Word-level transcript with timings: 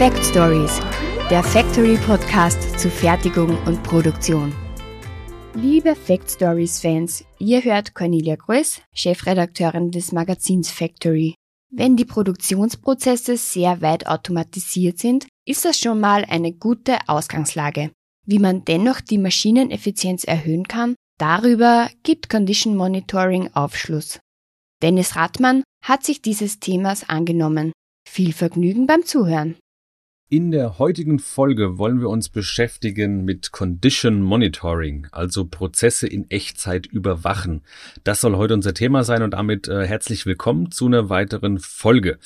Fact 0.00 0.24
Stories, 0.24 0.80
der 1.28 1.42
Factory 1.42 1.98
Podcast 1.98 2.80
zu 2.80 2.88
Fertigung 2.88 3.58
und 3.66 3.82
Produktion. 3.82 4.50
Liebe 5.52 5.94
Fact 5.94 6.30
Stories 6.30 6.80
Fans, 6.80 7.22
ihr 7.38 7.62
hört 7.62 7.94
Cornelia 7.94 8.36
Größ, 8.36 8.80
Chefredakteurin 8.94 9.90
des 9.90 10.12
Magazins 10.12 10.70
Factory. 10.70 11.34
Wenn 11.70 11.98
die 11.98 12.06
Produktionsprozesse 12.06 13.36
sehr 13.36 13.82
weit 13.82 14.06
automatisiert 14.06 14.98
sind, 14.98 15.26
ist 15.46 15.66
das 15.66 15.78
schon 15.78 16.00
mal 16.00 16.24
eine 16.24 16.54
gute 16.54 16.96
Ausgangslage. 17.06 17.90
Wie 18.26 18.38
man 18.38 18.64
dennoch 18.64 19.02
die 19.02 19.18
Maschineneffizienz 19.18 20.24
erhöhen 20.24 20.66
kann, 20.66 20.94
darüber 21.18 21.90
gibt 22.04 22.30
Condition 22.30 22.74
Monitoring 22.74 23.50
Aufschluss. 23.52 24.18
Dennis 24.80 25.14
Rathmann 25.14 25.62
hat 25.84 26.04
sich 26.04 26.22
dieses 26.22 26.58
Themas 26.58 27.06
angenommen. 27.06 27.72
Viel 28.08 28.32
Vergnügen 28.32 28.86
beim 28.86 29.04
Zuhören. 29.04 29.56
In 30.32 30.52
der 30.52 30.78
heutigen 30.78 31.18
Folge 31.18 31.76
wollen 31.76 32.00
wir 32.00 32.08
uns 32.08 32.28
beschäftigen 32.28 33.24
mit 33.24 33.50
Condition 33.50 34.22
Monitoring, 34.22 35.08
also 35.10 35.44
Prozesse 35.44 36.06
in 36.06 36.30
Echtzeit 36.30 36.86
überwachen. 36.86 37.62
Das 38.04 38.20
soll 38.20 38.36
heute 38.36 38.54
unser 38.54 38.72
Thema 38.72 39.02
sein 39.02 39.24
und 39.24 39.32
damit 39.32 39.66
äh, 39.66 39.84
herzlich 39.84 40.26
willkommen 40.26 40.70
zu 40.70 40.86
einer 40.86 41.08
weiteren 41.08 41.58
Folge. 41.58 42.20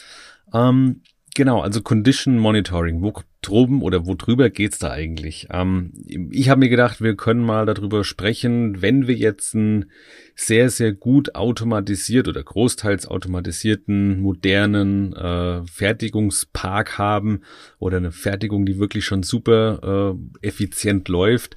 Ähm, 0.52 1.00
Genau, 1.34 1.60
also 1.62 1.82
Condition 1.82 2.38
Monitoring. 2.38 3.02
Wo 3.02 3.12
drum 3.48 3.82
oder 3.82 4.06
wo 4.06 4.14
drüber 4.14 4.50
geht's 4.50 4.78
da 4.78 4.90
eigentlich? 4.90 5.48
Ähm, 5.50 5.92
ich 6.30 6.48
habe 6.48 6.60
mir 6.60 6.68
gedacht, 6.68 7.00
wir 7.00 7.14
können 7.16 7.44
mal 7.44 7.66
darüber 7.66 8.04
sprechen, 8.04 8.82
wenn 8.82 9.06
wir 9.06 9.14
jetzt 9.14 9.54
einen 9.54 9.86
sehr, 10.34 10.70
sehr 10.70 10.92
gut 10.92 11.34
automatisiert 11.34 12.26
oder 12.26 12.42
großteils 12.42 13.06
automatisierten, 13.06 14.20
modernen 14.20 15.12
äh, 15.12 15.64
Fertigungspark 15.66 16.98
haben 16.98 17.42
oder 17.78 17.98
eine 17.98 18.12
Fertigung, 18.12 18.66
die 18.66 18.78
wirklich 18.78 19.04
schon 19.04 19.22
super 19.22 20.16
äh, 20.42 20.46
effizient 20.46 21.08
läuft, 21.08 21.56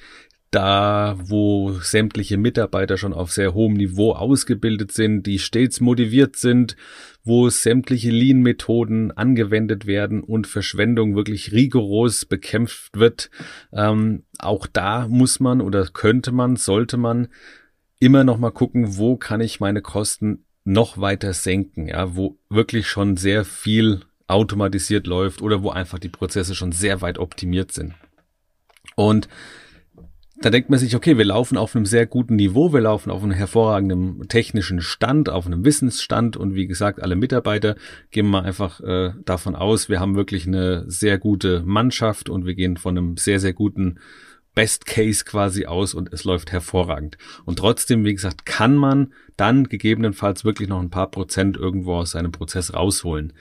da, 0.52 1.18
wo 1.20 1.74
sämtliche 1.74 2.38
Mitarbeiter 2.38 2.98
schon 2.98 3.14
auf 3.14 3.32
sehr 3.32 3.54
hohem 3.54 3.74
Niveau 3.74 4.14
ausgebildet 4.14 4.92
sind, 4.92 5.24
die 5.24 5.40
stets 5.40 5.82
motiviert 5.82 6.36
sind, 6.36 6.76
wo 7.24 7.50
sämtliche 7.50 8.10
Lean-Methoden 8.10 9.12
angewendet 9.12 9.86
werden 9.86 10.24
und 10.24 10.48
Verschwendung 10.48 11.16
wirklich 11.16 11.52
rigoros 11.52 12.26
bekämpft 12.26 12.98
wird. 12.98 13.30
Ähm, 13.74 14.24
auch 14.40 14.68
da 14.68 15.08
muss 15.08 15.40
man 15.40 15.62
oder 15.62 15.86
könnte 15.88 16.32
man, 16.32 16.56
sollte 16.56 16.98
man 16.98 17.28
immer 18.00 18.24
noch 18.24 18.38
mal 18.38 18.52
gucken, 18.52 18.98
wo 18.98 19.18
kann 19.18 19.42
ich 19.42 19.60
meine 19.60 19.82
Kosten 19.82 20.46
noch 20.64 20.98
weiter 20.98 21.34
senken, 21.34 21.88
ja, 21.88 22.16
wo 22.16 22.38
wirklich 22.50 22.88
schon 22.88 23.18
sehr 23.18 23.46
viel 23.46 24.02
automatisiert 24.28 25.08
läuft 25.08 25.42
oder 25.42 25.64
wo 25.64 25.70
einfach 25.70 26.00
die 26.00 26.10
Prozesse 26.10 26.56
schon 26.56 26.72
sehr 26.72 27.02
weit 27.02 27.18
optimiert 27.18 27.72
sind. 27.72 27.94
Und 28.96 29.28
da 30.42 30.50
denkt 30.52 30.70
man 30.70 30.78
sich, 30.78 30.96
okay, 30.96 31.18
wir 31.18 31.26
laufen 31.26 31.58
auf 31.58 31.76
einem 31.76 31.86
sehr 31.86 32.06
guten 32.06 32.36
Niveau, 32.36 32.72
wir 32.72 32.82
laufen 32.82 33.10
auf 33.10 33.24
einem 33.24 33.32
hervorragenden 33.32 34.28
technischen 34.28 34.82
Stand, 34.82 35.30
auf 35.30 35.48
einem 35.48 35.66
Wissensstand 35.66 36.38
und 36.38 36.54
wie 36.54 36.68
gesagt, 36.68 37.02
alle 37.02 37.16
Mitarbeiter 37.16 37.76
gehen 38.12 38.30
wir 38.30 38.44
einfach 38.44 38.80
äh, 38.82 39.14
davon 39.26 39.56
aus, 39.56 39.90
wir 39.90 40.00
haben 40.00 40.16
wirklich 40.16 40.46
eine 40.46 40.84
sehr 40.90 41.18
gute 41.18 41.64
Mannschaft 41.66 42.30
und 42.30 42.46
wir 42.46 42.54
gehen 42.54 42.78
von 42.78 42.98
einem 42.98 43.18
sehr, 43.18 43.40
sehr 43.40 43.54
guten 43.54 44.00
Best 44.54 44.86
Case 44.86 45.24
quasi 45.24 45.66
aus 45.66 45.94
und 45.94 46.12
es 46.12 46.24
läuft 46.24 46.52
hervorragend. 46.52 47.18
Und 47.46 47.60
trotzdem, 47.60 48.06
wie 48.06 48.14
gesagt, 48.14 48.46
kann 48.46 48.76
man 48.76 49.14
dann 49.38 49.66
gegebenenfalls 49.66 50.46
wirklich 50.46 50.68
noch 50.68 50.82
ein 50.82 50.90
paar 50.90 51.12
Prozent 51.12 51.58
irgendwo 51.58 51.96
aus 51.96 52.12
seinem 52.12 52.32
Prozess 52.32 52.74
rausholen. 52.74 53.34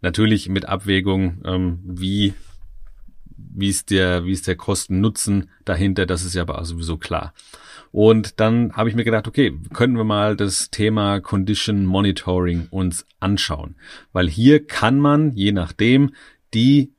Natürlich 0.00 0.48
mit 0.48 0.68
Abwägung, 0.68 1.42
ähm, 1.44 1.78
wie 1.84 2.34
wie 3.54 3.68
ist 3.68 3.90
der, 3.90 4.24
wie 4.24 4.32
ist 4.32 4.46
der 4.46 4.56
Kosten-Nutzen 4.56 5.50
dahinter, 5.64 6.06
das 6.06 6.24
ist 6.24 6.34
ja 6.34 6.42
aber 6.42 6.62
sowieso 6.64 6.98
klar. 6.98 7.32
Und 7.92 8.40
dann 8.40 8.72
habe 8.72 8.88
ich 8.88 8.96
mir 8.96 9.04
gedacht, 9.04 9.28
okay, 9.28 9.56
können 9.72 9.96
wir 9.96 10.04
mal 10.04 10.36
das 10.36 10.70
Thema 10.70 11.20
Condition 11.20 11.86
Monitoring 11.86 12.66
uns 12.70 13.06
anschauen. 13.20 13.76
Weil 14.12 14.28
hier 14.28 14.66
kann 14.66 14.98
man, 14.98 15.32
je 15.32 15.52
nachdem, 15.52 16.10
die 16.54 16.92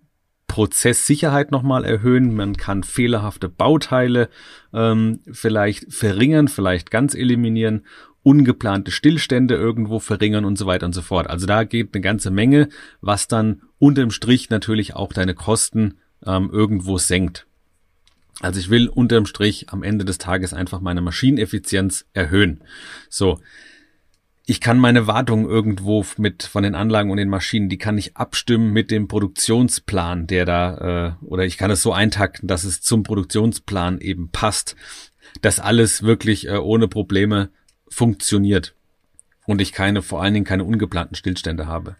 Prozesssicherheit 0.48 1.52
nochmal 1.52 1.84
erhöhen. 1.84 2.34
Man 2.34 2.56
kann 2.56 2.84
fehlerhafte 2.84 3.50
Bauteile 3.50 4.30
ähm, 4.74 5.20
vielleicht 5.30 5.92
verringern, 5.92 6.48
vielleicht 6.48 6.92
ganz 6.92 7.14
eliminieren, 7.14 7.86
ungeplante 8.24 8.92
Stillstände 8.92 9.56
irgendwo 9.56 10.00
verringern 10.00 10.46
und 10.46 10.58
so 10.58 10.66
weiter 10.66 10.86
und 10.86 10.94
so 10.94 11.02
fort. 11.02 11.30
Also 11.30 11.46
da 11.46 11.64
geht 11.64 11.94
eine 11.94 12.02
ganze 12.02 12.32
Menge, 12.32 12.70
was 13.02 13.28
dann 13.28 13.64
unterm 13.80 14.12
Strich 14.12 14.50
natürlich 14.50 14.96
auch 14.96 15.14
deine 15.14 15.36
Kosten 15.36 15.96
ähm, 16.25 16.50
irgendwo 16.52 16.97
senkt. 16.97 17.46
Also 18.41 18.59
ich 18.59 18.69
will 18.69 18.90
unterm 18.90 19.25
Strich 19.25 19.69
am 19.69 19.84
Ende 19.84 20.06
des 20.06 20.18
Tages 20.18 20.53
einfach 20.53 20.81
meine 20.81 21.02
Maschineneffizienz 21.02 22.06
erhöhen. 22.13 22.63
So. 23.09 23.40
Ich 24.47 24.62
kann 24.62 24.78
meine 24.78 25.08
Wartung 25.08 25.50
irgendwo 25.50 26.06
mit 26.18 26.44
von 26.44 26.62
den 26.62 26.75
Anlagen 26.75 27.09
und 27.09 27.18
den 27.18 27.30
Maschinen, 27.30 27.68
die 27.68 27.80
kann 27.80 27.97
ich 27.97 28.16
abstimmen 28.16 28.72
mit 28.72 28.91
dem 28.91 29.08
Produktionsplan, 29.08 30.28
der 30.28 30.46
da, 30.46 31.18
äh, 31.22 31.25
oder 31.25 31.46
ich 31.46 31.58
kann 31.58 31.72
es 31.72 31.81
so 31.81 31.94
eintakten, 31.94 32.47
dass 32.47 32.63
es 32.63 32.81
zum 32.81 33.02
Produktionsplan 33.02 34.00
eben 34.02 34.30
passt, 34.30 34.75
dass 35.42 35.59
alles 35.59 36.03
wirklich 36.03 36.47
äh, 36.47 36.57
ohne 36.57 36.88
Probleme 36.88 37.50
funktioniert 37.88 38.75
und 39.47 39.62
ich 39.62 39.72
keine, 39.72 40.03
vor 40.03 40.22
allen 40.22 40.36
Dingen 40.36 40.46
keine 40.46 40.63
ungeplanten 40.63 41.16
Stillstände 41.16 41.66
habe. 41.66 41.96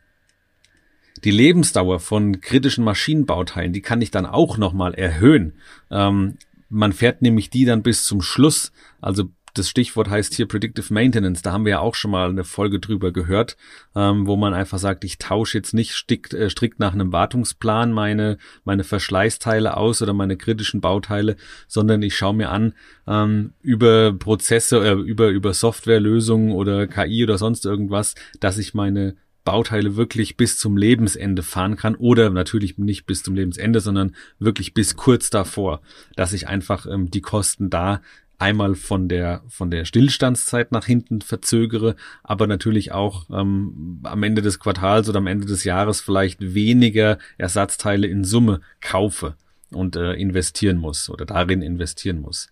Die 1.24 1.32
Lebensdauer 1.32 2.00
von 2.00 2.42
kritischen 2.42 2.84
Maschinenbauteilen, 2.84 3.74
die 3.74 3.82
kann 3.82 4.02
ich 4.02 4.12
dann 4.12 4.26
auch 4.26 4.58
nochmal 4.58 4.94
erhöhen. 4.94 5.54
Ähm, 5.90 6.38
man 6.70 6.94
fährt 6.94 7.22
nämlich 7.22 7.50
die 7.50 7.66
dann 7.66 7.84
bis 7.84 8.06
zum 8.06 8.22
Schluss. 8.22 8.72
Also 9.02 9.30
das 9.56 9.70
Stichwort 9.70 10.10
heißt 10.10 10.34
hier 10.34 10.48
Predictive 10.48 10.94
Maintenance. 10.94 11.42
Da 11.42 11.54
haben 11.54 11.66
wir 11.66 11.72
ja 11.72 11.80
auch 11.80 11.96
schon 11.96 12.12
mal 12.12 12.30
eine 12.30 12.44
Folge 12.44 12.80
drüber 12.80 13.12
gehört, 13.12 13.56
ähm, 13.96 14.28
wo 14.28 14.36
man 14.36 14.54
einfach 14.54 14.78
sagt, 14.78 15.04
ich 15.04 15.18
tausche 15.18 15.58
jetzt 15.58 15.74
nicht 15.74 15.94
strikt, 15.94 16.34
äh, 16.34 16.50
strikt 16.50 16.80
nach 16.80 16.94
einem 16.94 17.14
Wartungsplan 17.14 17.94
meine, 17.94 18.38
meine 18.66 18.84
Verschleißteile 18.84 19.78
aus 19.78 20.02
oder 20.02 20.14
meine 20.14 20.36
kritischen 20.36 20.82
Bauteile, 20.82 21.38
sondern 21.68 22.02
ich 22.02 22.18
schaue 22.18 22.36
mir 22.36 22.50
an 22.50 22.74
ähm, 23.08 23.54
über 23.62 24.12
Prozesse, 24.14 24.86
äh, 24.86 24.94
über, 24.94 25.30
über 25.30 25.54
Softwarelösungen 25.54 26.52
oder 26.52 26.88
KI 26.88 27.24
oder 27.24 27.38
sonst 27.38 27.66
irgendwas, 27.66 28.16
dass 28.40 28.58
ich 28.58 28.74
meine 28.74 29.16
Bauteile 29.46 29.96
wirklich 29.96 30.36
bis 30.36 30.58
zum 30.58 30.76
Lebensende 30.76 31.44
fahren 31.44 31.78
kann 31.78 31.96
oder 31.96 32.30
natürlich 32.30 32.78
nicht 32.78 33.06
bis 33.06 33.24
zum 33.24 33.36
Lebensende, 33.36 33.80
sondern 33.80 34.16
wirklich 34.40 34.74
bis 34.74 34.98
kurz 34.98 35.30
davor, 35.30 35.82
dass 36.18 36.34
ich 36.34 36.50
einfach 36.50 36.86
ähm, 36.86 37.10
die 37.10 37.22
Kosten 37.22 37.70
da 37.70 38.02
einmal 38.38 38.76
von 38.76 39.08
der 39.08 39.44
von 39.48 39.72
der 39.72 39.86
Stillstandszeit 39.86 40.72
nach 40.72 40.86
hinten 40.86 41.22
verzögere, 41.22 41.96
aber 42.24 42.48
natürlich 42.48 42.92
auch 42.92 43.30
ähm, 43.30 44.02
am 44.04 44.24
Ende 44.24 44.42
des 44.42 44.60
Quartals 44.60 45.08
oder 45.08 45.20
am 45.20 45.28
Ende 45.28 45.46
des 45.46 45.64
Jahres 45.64 46.02
vielleicht 46.02 46.54
weniger 46.54 47.18
Ersatzteile 47.38 48.08
in 48.08 48.26
Summe 48.26 48.60
kaufe 48.82 49.36
und 49.72 49.96
äh, 49.96 50.14
investieren 50.14 50.78
muss 50.78 51.10
oder 51.10 51.26
darin 51.26 51.62
investieren 51.62 52.20
muss. 52.20 52.50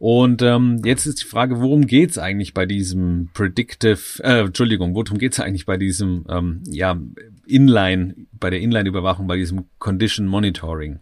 Und 0.00 0.40
ähm, 0.40 0.80
jetzt 0.82 1.04
ist 1.04 1.20
die 1.20 1.26
Frage, 1.26 1.60
worum 1.60 1.86
geht's 1.86 2.16
eigentlich 2.16 2.54
bei 2.54 2.64
diesem 2.64 3.28
Predictive, 3.34 4.22
äh, 4.22 4.40
Entschuldigung, 4.46 4.94
worum 4.94 5.18
geht's 5.18 5.38
eigentlich 5.38 5.66
bei 5.66 5.76
diesem, 5.76 6.24
ähm, 6.30 6.62
ja, 6.66 6.98
Inline, 7.46 8.14
bei 8.32 8.48
der 8.48 8.60
Inline-Überwachung, 8.60 9.26
bei 9.26 9.36
diesem 9.36 9.66
Condition 9.78 10.26
Monitoring? 10.26 11.00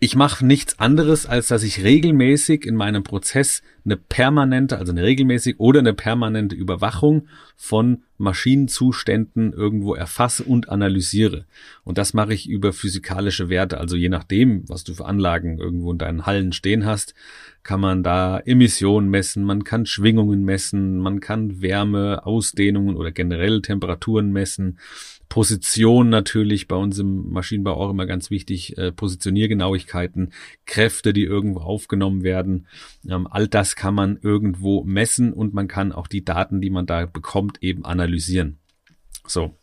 Ich 0.00 0.16
mache 0.16 0.44
nichts 0.44 0.78
anderes, 0.80 1.24
als 1.24 1.48
dass 1.48 1.62
ich 1.62 1.82
regelmäßig 1.82 2.66
in 2.66 2.74
meinem 2.74 3.04
Prozess 3.04 3.62
eine 3.84 3.96
permanente, 3.96 4.76
also 4.76 4.92
eine 4.92 5.02
regelmäßig 5.02 5.60
oder 5.60 5.80
eine 5.80 5.94
permanente 5.94 6.54
Überwachung 6.54 7.28
von 7.56 8.02
Maschinenzuständen 8.18 9.52
irgendwo 9.52 9.94
erfasse 9.94 10.44
und 10.44 10.68
analysiere. 10.68 11.46
Und 11.84 11.96
das 11.96 12.12
mache 12.12 12.34
ich 12.34 12.48
über 12.48 12.72
physikalische 12.72 13.48
Werte. 13.48 13.78
Also 13.78 13.96
je 13.96 14.08
nachdem, 14.08 14.68
was 14.68 14.84
du 14.84 14.94
für 14.94 15.06
Anlagen 15.06 15.58
irgendwo 15.58 15.92
in 15.92 15.98
deinen 15.98 16.26
Hallen 16.26 16.52
stehen 16.52 16.84
hast, 16.84 17.14
kann 17.62 17.80
man 17.80 18.02
da 18.02 18.40
Emissionen 18.40 19.08
messen, 19.08 19.44
man 19.44 19.64
kann 19.64 19.86
Schwingungen 19.86 20.44
messen, 20.44 20.98
man 20.98 21.20
kann 21.20 21.62
Wärme, 21.62 22.26
Ausdehnungen 22.26 22.96
oder 22.96 23.10
generell 23.10 23.62
Temperaturen 23.62 24.32
messen. 24.32 24.78
Position 25.34 26.10
natürlich 26.10 26.68
bei 26.68 26.76
uns 26.76 26.96
im 27.00 27.32
Maschinenbau 27.32 27.74
auch 27.74 27.90
immer 27.90 28.06
ganz 28.06 28.30
wichtig, 28.30 28.78
äh, 28.78 28.92
Positioniergenauigkeiten, 28.92 30.32
Kräfte, 30.64 31.12
die 31.12 31.24
irgendwo 31.24 31.58
aufgenommen 31.58 32.22
werden. 32.22 32.68
Ähm, 33.04 33.26
all 33.28 33.48
das 33.48 33.74
kann 33.74 33.96
man 33.96 34.16
irgendwo 34.22 34.84
messen 34.84 35.32
und 35.32 35.52
man 35.52 35.66
kann 35.66 35.90
auch 35.90 36.06
die 36.06 36.24
Daten, 36.24 36.60
die 36.60 36.70
man 36.70 36.86
da 36.86 37.06
bekommt, 37.06 37.64
eben 37.64 37.84
analysieren. 37.84 38.60
So. 39.26 39.58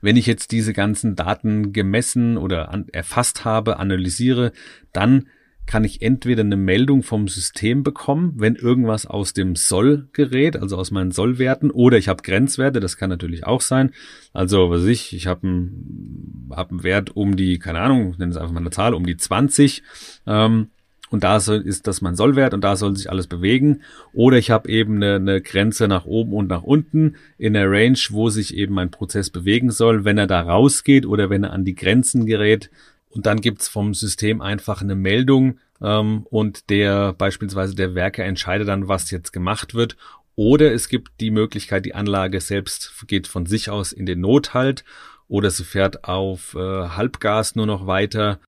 Wenn 0.00 0.16
ich 0.16 0.26
jetzt 0.26 0.52
diese 0.52 0.72
ganzen 0.72 1.16
Daten 1.16 1.72
gemessen 1.72 2.36
oder 2.36 2.68
an, 2.68 2.86
erfasst 2.92 3.44
habe, 3.44 3.80
analysiere, 3.80 4.52
dann 4.92 5.26
kann 5.66 5.84
ich 5.84 6.02
entweder 6.02 6.42
eine 6.42 6.56
Meldung 6.56 7.02
vom 7.02 7.26
System 7.28 7.82
bekommen, 7.82 8.34
wenn 8.36 8.54
irgendwas 8.54 9.06
aus 9.06 9.32
dem 9.32 9.56
Soll-Gerät, 9.56 10.56
also 10.56 10.76
aus 10.76 10.90
meinen 10.90 11.10
Sollwerten, 11.10 11.70
oder 11.70 11.96
ich 11.96 12.08
habe 12.08 12.22
Grenzwerte, 12.22 12.80
das 12.80 12.96
kann 12.96 13.10
natürlich 13.10 13.46
auch 13.46 13.60
sein. 13.60 13.92
Also, 14.32 14.70
was 14.70 14.84
ich, 14.84 15.14
ich 15.14 15.26
habe 15.26 15.46
einen, 15.46 16.50
hab 16.50 16.70
einen 16.70 16.82
Wert 16.82 17.16
um 17.16 17.36
die, 17.36 17.58
keine 17.58 17.80
Ahnung, 17.80 18.14
nenne 18.18 18.30
es 18.30 18.36
einfach 18.36 18.52
mal 18.52 18.60
eine 18.60 18.70
Zahl, 18.70 18.94
um 18.94 19.06
die 19.06 19.16
20. 19.16 19.82
Ähm, 20.26 20.68
und 21.10 21.22
da 21.22 21.36
ist 21.36 21.86
das 21.86 22.00
mein 22.00 22.16
Sollwert 22.16 22.54
und 22.54 22.62
da 22.62 22.74
soll 22.74 22.96
sich 22.96 23.08
alles 23.08 23.28
bewegen. 23.28 23.82
Oder 24.12 24.36
ich 24.36 24.50
habe 24.50 24.68
eben 24.68 24.96
eine, 24.96 25.14
eine 25.14 25.40
Grenze 25.40 25.86
nach 25.86 26.06
oben 26.06 26.32
und 26.32 26.48
nach 26.48 26.64
unten 26.64 27.14
in 27.38 27.52
der 27.52 27.70
Range, 27.70 27.98
wo 28.10 28.30
sich 28.30 28.56
eben 28.56 28.74
mein 28.74 28.90
Prozess 28.90 29.30
bewegen 29.30 29.70
soll. 29.70 30.04
Wenn 30.04 30.18
er 30.18 30.26
da 30.26 30.40
rausgeht 30.40 31.06
oder 31.06 31.30
wenn 31.30 31.44
er 31.44 31.52
an 31.52 31.64
die 31.64 31.76
Grenzen 31.76 32.26
gerät, 32.26 32.68
und 33.14 33.26
dann 33.26 33.40
gibt's 33.40 33.68
vom 33.68 33.94
System 33.94 34.40
einfach 34.40 34.82
eine 34.82 34.94
Meldung 34.94 35.58
ähm, 35.80 36.26
und 36.30 36.70
der 36.70 37.12
beispielsweise 37.12 37.74
der 37.74 37.94
Werker 37.94 38.24
entscheidet 38.24 38.68
dann, 38.68 38.88
was 38.88 39.10
jetzt 39.10 39.32
gemacht 39.32 39.74
wird. 39.74 39.96
Oder 40.36 40.72
es 40.72 40.88
gibt 40.88 41.20
die 41.20 41.30
Möglichkeit, 41.30 41.86
die 41.86 41.94
Anlage 41.94 42.40
selbst 42.40 43.04
geht 43.06 43.28
von 43.28 43.46
sich 43.46 43.70
aus 43.70 43.92
in 43.92 44.04
den 44.04 44.20
Nothalt 44.20 44.84
oder 45.28 45.50
sie 45.50 45.64
fährt 45.64 46.04
auf 46.04 46.54
äh, 46.54 46.58
Halbgas 46.58 47.54
nur 47.54 47.66
noch 47.66 47.86
weiter 47.86 48.40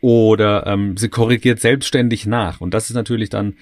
oder 0.00 0.66
ähm, 0.66 0.96
sie 0.96 1.08
korrigiert 1.08 1.60
selbstständig 1.60 2.26
nach. 2.26 2.60
Und 2.60 2.72
das 2.72 2.88
ist 2.88 2.96
natürlich 2.96 3.28
dann 3.28 3.54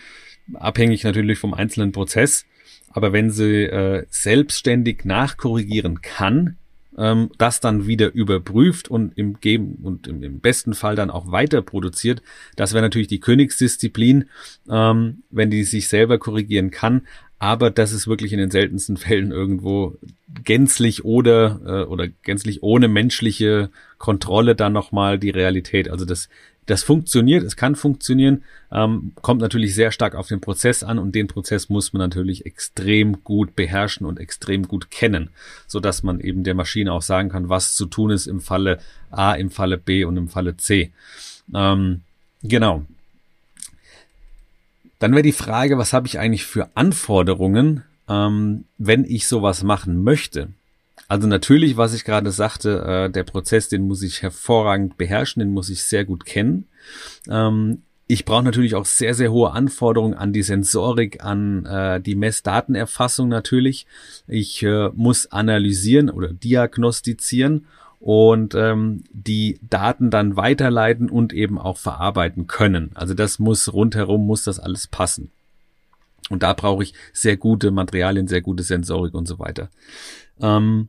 abhängig 0.55 1.05
natürlich 1.05 1.39
vom 1.39 1.55
einzelnen 1.55 1.93
Prozess. 1.93 2.47
Aber 2.91 3.13
wenn 3.13 3.31
sie 3.31 3.65
äh, 3.65 4.07
selbstständig 4.11 5.05
nachkorrigieren 5.05 6.01
kann, 6.01 6.59
ähm, 6.97 7.31
das 7.39 7.61
dann 7.61 7.87
wieder 7.87 8.13
überprüft 8.13 8.89
und 8.89 9.17
im 9.17 9.41
Geben 9.41 9.79
und 9.83 10.07
im, 10.07 10.23
im, 10.23 10.41
besten 10.41 10.75
Fall 10.75 10.97
dann 10.97 11.11
auch 11.11 11.31
weiter 11.31 11.63
produziert. 11.63 12.23
Das 12.57 12.73
wäre 12.75 12.83
natürlich 12.83 13.09
die 13.09 13.21
Königsdisziplin, 13.21 14.27
ähm, 14.69 15.23
wenn 15.31 15.51
die 15.51 15.65
sich 15.65 15.89
selber 15.89 16.19
korrigieren 16.19 16.71
kann. 16.71 17.03
Aber 17.39 17.71
das 17.71 17.93
ist 17.93 18.07
wirklich 18.07 18.33
in 18.33 18.39
den 18.39 18.51
seltensten 18.51 18.97
Fällen 18.99 19.33
irgendwo 19.33 19.97
gänzlich 20.45 21.05
oder 21.05 21.61
äh, 21.67 21.87
oder 21.89 22.09
gänzlich 22.09 22.63
ohne 22.63 22.89
menschliche 22.89 23.71
Kontrolle 23.99 24.55
dann 24.55 24.73
nochmal 24.73 25.19
die 25.19 25.31
Realität. 25.31 25.89
Also 25.89 26.05
das 26.05 26.29
das 26.67 26.85
funktioniert, 26.85 27.43
es 27.43 27.57
kann 27.57 27.75
funktionieren, 27.75 28.45
ähm, 28.71 29.13
kommt 29.21 29.41
natürlich 29.41 29.75
sehr 29.75 29.91
stark 29.91 30.15
auf 30.15 30.29
den 30.29 30.41
Prozess 30.41 30.85
an 30.85 30.99
und 30.99 31.15
den 31.15 31.27
Prozess 31.27 31.69
muss 31.69 31.93
man 31.93 32.01
natürlich 32.01 32.47
extrem 32.47 33.25
gut 33.25 33.57
beherrschen 33.57 34.07
und 34.07 34.21
extrem 34.21 34.69
gut 34.69 34.91
kennen, 34.91 35.31
so 35.67 35.81
dass 35.81 36.03
man 36.03 36.21
eben 36.21 36.45
der 36.45 36.55
Maschine 36.55 36.93
auch 36.93 37.03
sagen 37.03 37.31
kann, 37.31 37.49
was 37.49 37.75
zu 37.75 37.87
tun 37.87 38.11
ist 38.11 38.27
im 38.27 38.41
Falle 38.41 38.79
A, 39.11 39.35
im 39.35 39.51
Falle 39.51 39.77
B 39.77 40.05
und 40.05 40.17
im 40.17 40.29
Falle 40.29 40.57
C. 40.57 40.93
Ähm, 41.53 42.03
genau. 42.43 42.85
Dann 45.01 45.13
wäre 45.13 45.23
die 45.23 45.33
Frage, 45.33 45.79
was 45.79 45.93
habe 45.93 46.07
ich 46.07 46.21
eigentlich 46.21 46.47
für 46.47 46.71
Anforderungen, 46.77 47.83
ähm, 48.09 48.65
wenn 48.79 49.05
ich 49.05 49.27
sowas 49.27 49.65
machen 49.65 50.05
möchte? 50.05 50.51
Also 51.09 51.27
natürlich, 51.27 51.77
was 51.77 51.95
ich 51.95 52.05
gerade 52.05 52.31
sagte, 52.31 52.85
äh, 52.85 53.11
der 53.11 53.25
Prozess, 53.25 53.69
den 53.69 53.83
muss 53.83 54.03
ich 54.03 54.23
hervorragend 54.23 54.97
beherrschen, 54.97 55.41
den 55.41 55.51
muss 55.51 55.69
ich 55.69 55.85
sehr 55.85 56.05
gut 56.05 56.25
kennen. 56.25 56.67
Ähm, 57.29 57.83
ich 58.07 58.25
brauche 58.25 58.43
natürlich 58.43 58.75
auch 58.75 58.85
sehr, 58.85 59.15
sehr 59.15 59.33
hohe 59.33 59.53
Anforderungen 59.53 60.15
an 60.15 60.33
die 60.33 60.43
Sensorik, 60.43 61.25
an 61.25 61.65
äh, 61.65 62.01
die 62.01 62.15
Messdatenerfassung 62.15 63.29
natürlich. 63.29 63.87
Ich 64.27 64.63
äh, 64.63 64.91
muss 64.95 65.33
analysieren 65.33 66.11
oder 66.11 66.33
diagnostizieren 66.33 67.67
und 68.01 68.55
ähm, 68.55 69.05
die 69.13 69.59
Daten 69.63 70.11
dann 70.11 70.37
weiterleiten 70.37 71.09
und 71.09 71.33
eben 71.33 71.59
auch 71.59 71.79
verarbeiten 71.79 72.49
können. 72.49 72.91
Also 72.95 73.15
das 73.15 73.39
muss 73.39 73.73
rundherum, 73.73 74.27
muss 74.27 74.45
das 74.45 74.59
alles 74.59 74.89
passen. 74.89 75.31
Und 76.33 76.43
da 76.43 76.55
brauche 76.55 76.83
ich 76.83 76.95
sehr 77.13 77.37
gute 77.37 77.71
Materialien, 77.71 78.27
sehr 78.27 78.41
gute 78.41 78.63
Sensorik 78.63 79.13
und 79.13 79.29
so 79.29 79.39
weiter. 79.39 79.69
Ähm, 80.41 80.89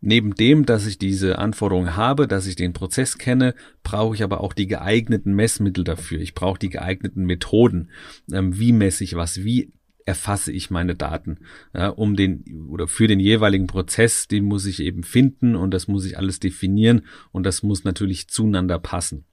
neben 0.00 0.34
dem, 0.34 0.66
dass 0.66 0.84
ich 0.84 0.98
diese 0.98 1.38
Anforderungen 1.38 1.94
habe, 1.94 2.26
dass 2.26 2.48
ich 2.48 2.56
den 2.56 2.72
Prozess 2.72 3.16
kenne, 3.16 3.54
brauche 3.84 4.16
ich 4.16 4.24
aber 4.24 4.40
auch 4.40 4.52
die 4.52 4.66
geeigneten 4.66 5.32
Messmittel 5.32 5.84
dafür. 5.84 6.20
Ich 6.20 6.34
brauche 6.34 6.58
die 6.58 6.70
geeigneten 6.70 7.24
Methoden. 7.24 7.90
Ähm, 8.32 8.58
wie 8.58 8.72
messe 8.72 9.04
ich 9.04 9.14
was? 9.14 9.44
Wie 9.44 9.72
erfasse 10.06 10.50
ich 10.50 10.70
meine 10.70 10.96
Daten, 10.96 11.38
ja, 11.72 11.88
um 11.90 12.16
den 12.16 12.66
oder 12.68 12.88
für 12.88 13.06
den 13.06 13.20
jeweiligen 13.20 13.68
Prozess, 13.68 14.26
den 14.26 14.44
muss 14.44 14.66
ich 14.66 14.80
eben 14.80 15.04
finden 15.04 15.54
und 15.54 15.70
das 15.70 15.86
muss 15.86 16.04
ich 16.04 16.18
alles 16.18 16.40
definieren 16.40 17.02
und 17.30 17.44
das 17.44 17.62
muss 17.62 17.84
natürlich 17.84 18.26
zueinander 18.26 18.80
passen. 18.80 19.24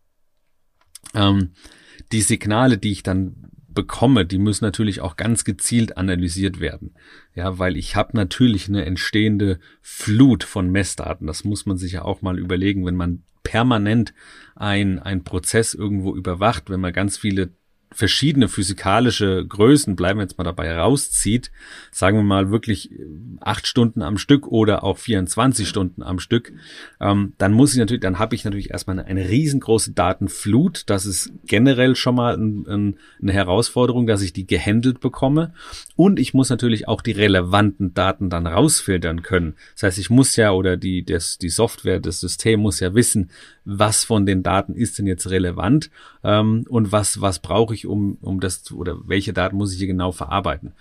Ähm, 1.16 1.50
die 2.12 2.22
Signale, 2.22 2.78
die 2.78 2.92
ich 2.92 3.02
dann 3.02 3.52
bekomme, 3.73 4.25
die 4.25 4.38
müssen 4.38 4.65
natürlich 4.65 5.01
auch 5.01 5.15
ganz 5.15 5.44
gezielt 5.44 5.97
analysiert 5.97 6.59
werden. 6.59 6.95
Ja, 7.35 7.59
weil 7.59 7.77
ich 7.77 7.95
habe 7.95 8.15
natürlich 8.15 8.68
eine 8.68 8.85
entstehende 8.85 9.59
Flut 9.81 10.44
von 10.44 10.69
Messdaten. 10.71 11.27
Das 11.27 11.44
muss 11.44 11.65
man 11.65 11.77
sich 11.77 11.94
ja 11.94 12.03
auch 12.03 12.21
mal 12.21 12.38
überlegen, 12.38 12.85
wenn 12.85 12.95
man 12.95 13.23
permanent 13.44 14.13
ein, 14.56 15.00
ein 15.00 15.23
Prozess 15.23 15.73
irgendwo 15.73 16.15
überwacht, 16.15 16.69
wenn 16.69 16.79
man 16.79 16.94
ganz 16.94 17.18
viele 17.18 17.51
verschiedene 17.94 18.48
physikalische 18.48 19.46
Größen, 19.46 19.96
bleiben 19.96 20.20
wir 20.20 20.24
jetzt 20.24 20.38
mal 20.38 20.46
dabei, 20.46 20.74
rauszieht, 20.74 21.52
sagen 21.92 22.18
wir 22.18 22.24
mal 22.24 22.50
wirklich 22.50 22.92
äh, 22.92 23.06
acht 23.42 23.68
Stunden 23.68 24.02
am 24.02 24.18
Stück 24.18 24.48
oder 24.48 24.84
auch 24.84 24.98
24 24.98 25.68
Stunden 25.68 26.02
am 26.02 26.20
Stück, 26.20 26.54
ähm, 27.00 27.34
dann 27.38 27.52
muss 27.52 27.74
ich 27.74 27.80
natürlich, 27.80 28.02
dann 28.02 28.18
habe 28.18 28.36
ich 28.36 28.46
natürlich 28.46 28.72
erstmal 28.72 29.00
eine, 29.00 29.08
eine, 29.08 29.30
riesengroße 29.30 29.92
Datenflut. 29.92 30.84
Das 30.90 31.06
ist 31.06 31.34
generell 31.46 31.96
schon 31.96 32.16
mal 32.16 32.36
ein, 32.36 32.66
ein, 32.68 32.98
eine 33.22 33.34
Herausforderung, 33.34 34.08
dass 34.08 34.22
ich 34.22 34.32
die 34.34 34.48
gehandelt 34.48 35.02
bekomme. 35.02 35.54
Und 35.96 36.20
ich 36.20 36.34
muss 36.34 36.50
natürlich 36.50 36.88
auch 36.88 37.02
die 37.02 37.12
relevanten 37.12 37.94
Daten 37.94 38.30
dann 38.30 38.48
rausfiltern 38.48 39.22
können. 39.22 39.56
Das 39.74 39.84
heißt, 39.84 39.98
ich 39.98 40.10
muss 40.10 40.36
ja 40.38 40.52
oder 40.52 40.78
die, 40.78 41.04
das, 41.04 41.38
die 41.38 41.50
Software, 41.50 42.00
das 42.00 42.22
System 42.22 42.62
muss 42.62 42.80
ja 42.80 42.96
wissen, 42.96 43.30
was 43.66 44.04
von 44.04 44.25
den 44.25 44.44
Daten 44.44 44.74
ist 44.74 44.98
denn 44.98 45.08
jetzt 45.08 45.30
relevant 45.30 45.90
ähm, 46.24 46.66
und 46.69 46.92
was, 46.92 47.22
was 47.22 47.40
brauche 47.40 47.74
ich, 47.74 47.86
um, 47.86 48.18
um 48.22 48.40
das 48.40 48.72
oder 48.72 48.98
welche 49.06 49.34
Daten 49.34 49.58
muss 49.58 49.72
ich 49.72 49.78
hier 49.78 49.88
genau 49.88 50.12
verarbeiten. 50.12 50.74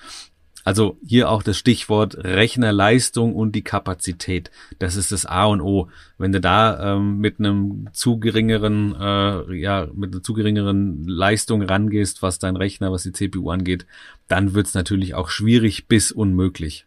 Also 0.65 0.99
hier 1.07 1.31
auch 1.31 1.43
das 1.43 1.57
Stichwort 1.57 2.17
Rechnerleistung 2.19 3.35
und 3.35 3.53
die 3.53 3.63
Kapazität. 3.63 4.51
Das 4.79 4.95
ist 4.97 5.11
das 5.11 5.25
A 5.25 5.47
und 5.47 5.63
O. 5.63 5.89
Wenn 6.19 6.33
du 6.33 6.41
da 6.41 6.97
ähm, 6.97 7.19
mit 7.19 7.39
einem 7.39 7.89
zu 7.93 8.19
geringeren, 8.19 8.95
äh, 8.95 9.55
ja, 9.55 9.89
mit 9.95 10.13
einer 10.13 10.23
zu 10.23 10.35
geringeren 10.35 11.07
Leistung 11.09 11.63
rangehst, 11.63 12.23
was 12.23 12.39
dein 12.39 12.57
Rechner, 12.57 12.93
was 12.93 13.05
die 13.05 13.13
CPU 13.13 13.51
angeht, 13.51 13.87
dann 14.29 14.53
wird's 14.55 14.75
natürlich 14.75 15.15
auch 15.15 15.31
schwierig 15.31 15.89
bis 15.89 16.13
unmöglich. 16.13 16.85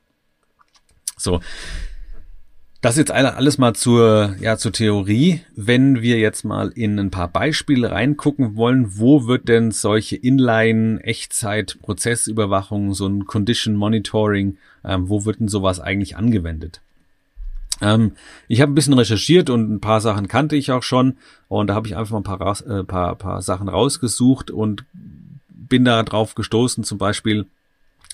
So, 1.18 1.42
das 2.84 2.98
jetzt 2.98 3.12
alles 3.12 3.58
mal 3.58 3.74
zur, 3.74 4.36
ja, 4.42 4.58
zur 4.58 4.74
Theorie. 4.74 5.40
Wenn 5.56 6.02
wir 6.02 6.20
jetzt 6.20 6.44
mal 6.44 6.68
in 6.68 7.00
ein 7.00 7.12
paar 7.12 7.30
Beispiele 7.30 7.92
reingucken 7.92 8.58
wollen, 8.58 9.00
wo 9.00 9.26
wird 9.26 9.48
denn 9.48 9.72
solche 9.72 10.18
Inline-Echtzeit-Prozessüberwachung, 10.18 12.94
so 12.94 13.08
ein 13.08 13.26
Condition 13.26 13.76
Monitoring, 13.76 14.58
ähm, 14.84 15.08
wo 15.08 15.24
wird 15.24 15.40
denn 15.40 15.48
sowas 15.48 15.80
eigentlich 15.80 16.18
angewendet? 16.18 16.82
Ähm, 17.80 18.18
ich 18.50 18.60
habe 18.60 18.74
ein 18.74 18.76
bisschen 18.76 18.96
recherchiert 18.96 19.50
und 19.50 19.72
ein 19.72 19.80
paar 19.80 20.02
Sachen 20.02 20.28
kannte 20.28 20.58
ich 20.58 20.74
auch 20.74 20.84
schon 20.84 21.16
und 21.48 21.68
da 21.68 21.76
habe 21.76 21.88
ich 21.88 21.96
einfach 21.96 22.12
mal 22.12 22.20
ein 22.20 22.24
paar, 22.24 22.42
äh, 22.68 22.84
paar, 22.84 23.16
paar 23.16 23.42
Sachen 23.42 23.70
rausgesucht 23.70 24.52
und 24.52 24.84
bin 25.48 25.86
da 25.86 26.04
drauf 26.04 26.36
gestoßen, 26.36 26.84
zum 26.84 26.98
Beispiel 26.98 27.46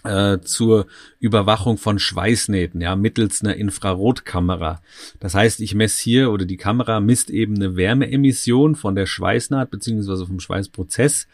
äh, 0.03 0.39
zur 0.39 0.87
Überwachung 1.19 1.77
von 1.77 1.99
Schweißnähten, 1.99 2.81
ja, 2.81 2.95
mittels 2.95 3.41
einer 3.41 3.55
Infrarotkamera. 3.55 4.81
Das 5.19 5.35
heißt, 5.35 5.59
ich 5.59 5.75
messe 5.75 6.01
hier 6.03 6.31
oder 6.31 6.45
die 6.45 6.57
Kamera 6.57 6.99
misst 6.99 7.29
eben 7.29 7.55
eine 7.55 7.75
Wärmeemission 7.75 8.75
von 8.75 8.95
der 8.95 9.05
Schweißnaht 9.05 9.71
beziehungsweise 9.71 10.25
vom 10.25 10.39
Schweißprozess. 10.39 11.27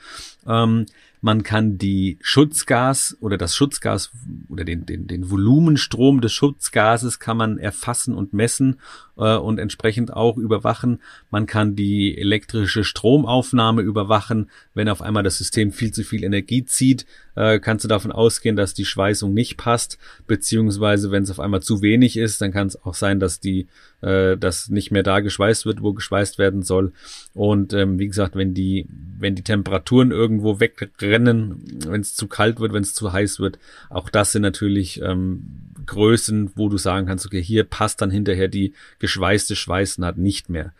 Ähm, 0.47 0.85
man 1.21 1.41
kann 1.41 1.79
die 1.79 2.19
Schutzgas 2.21 3.17
oder 3.19 3.37
das 3.37 3.55
Schutzgas 3.55 4.11
oder 4.47 4.63
den, 4.63 4.85
den, 4.85 5.07
den 5.07 5.31
Volumenstrom 5.31 6.21
des 6.21 6.33
Schutzgases 6.33 7.17
kann 7.17 7.37
man 7.37 7.57
erfassen 7.57 8.13
und 8.13 8.33
messen 8.33 8.79
äh, 9.17 9.35
und 9.35 9.59
entsprechend 9.59 10.13
auch 10.13 10.37
überwachen. 10.37 11.01
Man 11.29 11.45
kann 11.45 11.75
die 11.75 12.17
elektrische 12.17 12.83
Stromaufnahme 12.83 13.81
überwachen. 13.81 14.49
Wenn 14.73 14.89
auf 14.89 15.01
einmal 15.01 15.23
das 15.23 15.37
System 15.37 15.71
viel 15.71 15.91
zu 15.91 16.03
viel 16.03 16.23
Energie 16.23 16.65
zieht, 16.65 17.05
äh, 17.35 17.59
kannst 17.59 17.83
du 17.83 17.87
davon 17.87 18.11
ausgehen, 18.11 18.55
dass 18.55 18.73
die 18.73 18.85
Schweißung 18.85 19.33
nicht 19.33 19.57
passt, 19.57 19.97
beziehungsweise 20.27 21.11
wenn 21.11 21.23
es 21.23 21.31
auf 21.31 21.39
einmal 21.39 21.61
zu 21.61 21.81
wenig 21.81 22.17
ist, 22.17 22.41
dann 22.41 22.51
kann 22.51 22.67
es 22.67 22.81
auch 22.83 22.93
sein, 22.93 23.19
dass 23.19 23.39
die 23.39 23.67
äh, 24.01 24.37
dass 24.37 24.69
nicht 24.69 24.91
mehr 24.91 25.03
da 25.03 25.19
geschweißt 25.19 25.65
wird, 25.65 25.81
wo 25.81 25.93
geschweißt 25.93 26.37
werden 26.37 26.61
soll. 26.61 26.93
Und 27.33 27.73
ähm, 27.73 27.99
wie 27.99 28.07
gesagt, 28.07 28.35
wenn 28.35 28.53
die 28.53 28.87
wenn 29.17 29.35
die 29.35 29.43
Temperaturen 29.43 30.11
irgendwo 30.11 30.59
wegrennen, 30.59 31.63
wenn 31.87 32.01
es 32.01 32.15
zu 32.15 32.27
kalt 32.27 32.59
wird, 32.59 32.73
wenn 32.73 32.83
es 32.83 32.93
zu 32.93 33.11
heiß 33.11 33.39
wird, 33.39 33.59
auch 33.89 34.09
das 34.09 34.31
sind 34.31 34.41
natürlich 34.41 35.01
ähm, 35.01 35.43
Größen, 35.85 36.51
wo 36.55 36.69
du 36.69 36.77
sagen 36.77 37.07
kannst, 37.07 37.25
okay, 37.25 37.41
hier 37.41 37.63
passt 37.63 38.01
dann 38.01 38.11
hinterher 38.11 38.47
die 38.47 38.73
geschweißte 39.05 39.55
Schweißnaht 39.55 40.17
nicht 40.17 40.49
mehr. 40.49 40.73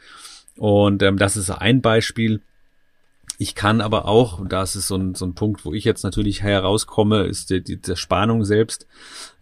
Und 0.57 1.03
ähm, 1.03 1.17
das 1.17 1.37
ist 1.37 1.51
ein 1.51 1.81
Beispiel. 1.81 2.41
Ich 3.37 3.53
kann 3.53 3.81
aber 3.81 4.05
auch, 4.05 4.39
und 4.39 4.51
das 4.51 4.75
ist 4.75 4.87
so 4.87 4.95
ein, 4.95 5.13
so 5.13 5.25
ein 5.25 5.35
Punkt, 5.35 5.63
wo 5.63 5.73
ich 5.73 5.83
jetzt 5.83 6.03
natürlich 6.03 6.41
herauskomme, 6.41 7.25
ist 7.25 7.51
die, 7.51 7.61
die 7.61 7.79
Zerspannung 7.79 8.45
selbst. 8.45 8.87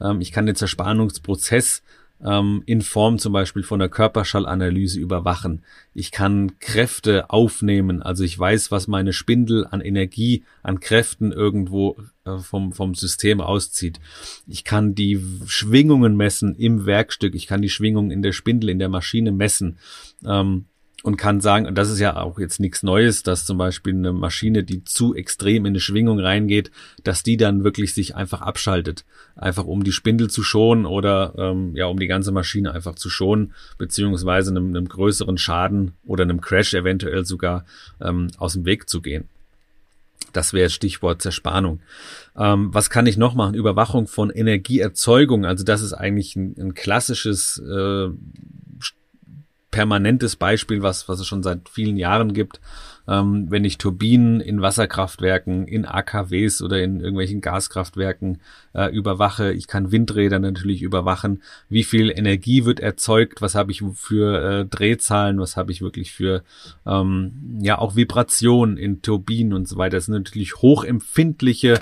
Ähm, 0.02 0.20
ich 0.20 0.34
kann 0.34 0.46
den 0.46 0.56
Zerspannungsprozess 0.56 1.82
ähm, 2.22 2.64
in 2.66 2.82
Form 2.82 3.20
zum 3.20 3.32
Beispiel 3.32 3.64
von 3.64 3.80
der 3.80 3.88
Körperschallanalyse 3.88 5.00
überwachen. 5.00 5.64
Ich 5.94 6.12
kann 6.12 6.60
Kräfte 6.60 7.30
aufnehmen, 7.30 8.02
also 8.02 8.26
ich 8.26 8.38
weiß, 8.38 8.70
was 8.70 8.88
meine 8.88 9.14
Spindel 9.14 9.66
an 9.66 9.80
Energie, 9.80 10.44
an 10.62 10.82
Kräften 10.82 11.32
irgendwo 11.32 11.96
vom, 12.42 12.72
vom 12.72 12.96
System 12.96 13.42
auszieht. 13.42 14.00
Ich 14.48 14.64
kann 14.64 14.96
die 14.96 15.22
Schwingungen 15.46 16.16
messen 16.16 16.56
im 16.56 16.86
Werkstück, 16.86 17.36
ich 17.36 17.48
kann 17.48 17.62
die 17.62 17.70
Schwingungen 17.70 18.12
in 18.12 18.22
der 18.22 18.32
Spindel, 18.32 18.70
in 18.70 18.80
der 18.80 18.90
Maschine 18.90 19.32
messen. 19.32 19.78
Ähm, 20.26 20.66
und 21.04 21.18
kann 21.18 21.42
sagen, 21.42 21.66
und 21.66 21.78
das 21.78 21.90
ist 21.90 22.00
ja 22.00 22.16
auch 22.16 22.40
jetzt 22.40 22.62
nichts 22.62 22.82
Neues, 22.82 23.24
dass 23.24 23.46
zum 23.46 23.58
Beispiel 23.58 23.94
eine 23.94 24.14
Maschine, 24.14 24.64
die 24.64 24.86
zu 24.86 25.14
extrem 25.14 25.66
in 25.66 25.74
eine 25.74 25.82
Schwingung 25.82 26.18
reingeht, 26.18 26.72
dass 27.04 27.24
die 27.24 27.36
dann 27.36 27.66
wirklich 27.66 27.94
sich 27.94 28.16
einfach 28.16 28.40
abschaltet, 28.40 29.04
einfach 29.36 29.66
um 29.66 29.84
die 29.84 29.92
Spindel 29.92 30.30
zu 30.30 30.44
schonen 30.44 30.86
oder 30.86 31.34
ähm, 31.38 31.76
ja 31.76 31.88
um 31.88 32.00
die 32.00 32.08
ganze 32.08 32.32
Maschine 32.32 32.72
einfach 32.72 32.96
zu 32.96 33.10
schonen, 33.10 33.54
beziehungsweise 33.78 34.52
einem, 34.52 34.70
einem 34.70 34.88
größeren 34.88 35.38
Schaden 35.38 35.92
oder 36.06 36.24
einem 36.24 36.40
Crash 36.40 36.74
eventuell 36.74 37.26
sogar 37.26 37.66
ähm, 38.00 38.30
aus 38.38 38.54
dem 38.54 38.64
Weg 38.64 38.88
zu 38.88 39.02
gehen. 39.02 39.28
Das 40.34 40.54
wäre 40.54 40.70
Stichwort 40.70 41.22
Zerspannung. 41.22 41.80
Ähm, 42.36 42.74
was 42.74 42.90
kann 42.90 43.06
ich 43.06 43.18
noch 43.18 43.36
machen? 43.36 43.56
Überwachung 43.56 44.08
von 44.08 44.30
Energieerzeugung. 44.30 45.46
Also 45.46 45.64
das 45.64 45.82
ist 45.82 45.94
eigentlich 45.94 46.36
ein, 46.36 46.56
ein 46.58 46.74
klassisches 46.74 47.60
äh, 47.60 48.10
permanentes 49.72 50.36
Beispiel, 50.36 50.82
was, 50.82 51.10
was 51.10 51.20
es 51.20 51.28
schon 51.28 51.44
seit 51.44 51.70
vielen 51.70 51.98
Jahren 51.98 52.34
gibt. 52.34 52.60
Ähm, 53.08 53.48
wenn 53.50 53.66
ich 53.66 53.78
Turbinen 53.78 54.40
in 54.40 54.62
Wasserkraftwerken, 54.62 55.68
in 55.68 55.86
AKWs 55.86 56.62
oder 56.62 56.82
in 56.82 57.00
irgendwelchen 57.00 57.42
Gaskraftwerken 57.42 58.40
äh, 58.74 58.94
überwache, 58.96 59.52
ich 59.52 59.68
kann 59.68 59.92
Windräder 59.92 60.40
natürlich 60.40 60.82
überwachen, 60.82 61.42
wie 61.70 61.84
viel 61.84 62.10
Energie 62.10 62.66
wird 62.66 62.80
erzeugt, 62.80 63.42
was 63.42 63.56
habe 63.56 63.72
ich 63.72 63.84
für 63.96 64.62
äh, 64.62 64.66
Drehzahlen, 64.66 65.40
was 65.40 65.58
habe 65.58 65.72
ich 65.72 65.82
wirklich 65.82 66.14
für 66.14 66.44
ähm, 66.86 67.60
ja 67.62 67.78
auch 67.78 67.96
Vibrationen 67.96 68.78
in 68.78 69.02
Turbinen 69.02 69.54
und 69.54 69.68
so 69.68 69.78
weiter. 69.78 69.98
Das 69.98 70.06
sind 70.06 70.16
natürlich 70.16 70.58
hochempfindliche 70.58 71.80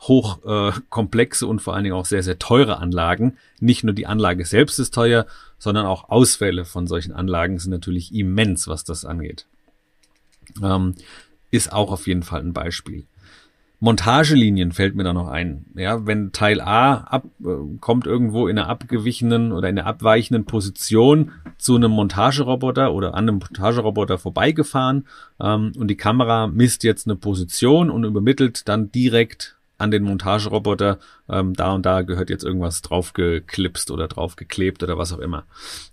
hochkomplexe 0.00 1.44
äh, 1.44 1.48
und 1.48 1.62
vor 1.62 1.74
allen 1.74 1.84
Dingen 1.84 1.96
auch 1.96 2.04
sehr, 2.04 2.22
sehr 2.22 2.38
teure 2.38 2.78
Anlagen. 2.78 3.36
Nicht 3.60 3.84
nur 3.84 3.94
die 3.94 4.06
Anlage 4.06 4.44
selbst 4.44 4.78
ist 4.78 4.94
teuer, 4.94 5.26
sondern 5.58 5.86
auch 5.86 6.10
Ausfälle 6.10 6.64
von 6.64 6.86
solchen 6.86 7.12
Anlagen 7.12 7.58
sind 7.58 7.70
natürlich 7.70 8.14
immens, 8.14 8.68
was 8.68 8.84
das 8.84 9.04
angeht. 9.04 9.46
Ähm, 10.62 10.94
ist 11.50 11.72
auch 11.72 11.92
auf 11.92 12.06
jeden 12.06 12.22
Fall 12.22 12.40
ein 12.40 12.52
Beispiel. 12.52 13.06
Montagelinien 13.84 14.72
fällt 14.72 14.94
mir 14.94 15.04
da 15.04 15.12
noch 15.12 15.28
ein. 15.28 15.66
Ja, 15.74 16.06
wenn 16.06 16.32
Teil 16.32 16.60
A 16.60 16.94
ab, 16.94 17.24
äh, 17.44 17.76
kommt 17.80 18.06
irgendwo 18.06 18.48
in 18.48 18.58
einer 18.58 18.68
abgewichenen 18.68 19.52
oder 19.52 19.68
in 19.68 19.78
einer 19.78 19.86
abweichenden 19.86 20.46
Position 20.46 21.32
zu 21.58 21.76
einem 21.76 21.90
Montageroboter 21.90 22.94
oder 22.94 23.14
an 23.14 23.28
einem 23.28 23.40
Montageroboter 23.40 24.16
vorbeigefahren 24.16 25.06
ähm, 25.38 25.72
und 25.76 25.88
die 25.88 25.96
Kamera 25.96 26.46
misst 26.46 26.82
jetzt 26.82 27.06
eine 27.06 27.16
Position 27.16 27.90
und 27.90 28.04
übermittelt 28.04 28.68
dann 28.68 28.90
direkt 28.90 29.58
an 29.76 29.90
den 29.90 30.04
Montageroboter, 30.04 30.98
ähm, 31.28 31.52
da 31.52 31.72
und 31.74 31.84
da 31.84 32.02
gehört 32.02 32.30
jetzt 32.30 32.44
irgendwas 32.44 32.80
draufgeklipst 32.80 33.90
oder 33.90 34.08
draufgeklebt 34.08 34.82
oder 34.82 34.96
was 34.96 35.12
auch 35.12 35.18
immer. 35.18 35.44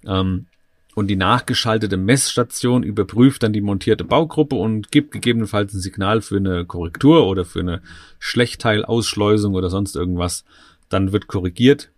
Ähm, 0.05 0.45
und 0.93 1.07
die 1.07 1.15
nachgeschaltete 1.15 1.97
Messstation 1.97 2.83
überprüft 2.83 3.43
dann 3.43 3.53
die 3.53 3.61
montierte 3.61 4.03
Baugruppe 4.03 4.55
und 4.55 4.91
gibt 4.91 5.11
gegebenenfalls 5.11 5.73
ein 5.73 5.79
Signal 5.79 6.21
für 6.21 6.37
eine 6.37 6.65
Korrektur 6.65 7.27
oder 7.27 7.45
für 7.45 7.61
eine 7.61 7.81
Schlechtteilausschleusung 8.19 9.53
oder 9.53 9.69
sonst 9.69 9.95
irgendwas. 9.95 10.43
Dann 10.89 11.13
wird 11.13 11.27
korrigiert. 11.27 11.91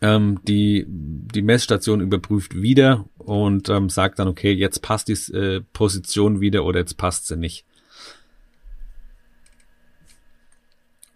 Ähm, 0.00 0.40
die, 0.46 0.86
die 0.88 1.42
Messstation 1.42 2.00
überprüft 2.00 2.54
wieder 2.54 3.04
und 3.18 3.68
ähm, 3.68 3.90
sagt 3.90 4.18
dann, 4.18 4.28
okay, 4.28 4.52
jetzt 4.52 4.80
passt 4.80 5.08
die 5.08 5.36
äh, 5.36 5.60
Position 5.72 6.40
wieder 6.40 6.64
oder 6.64 6.78
jetzt 6.78 6.96
passt 6.96 7.26
sie 7.26 7.36
nicht. 7.36 7.65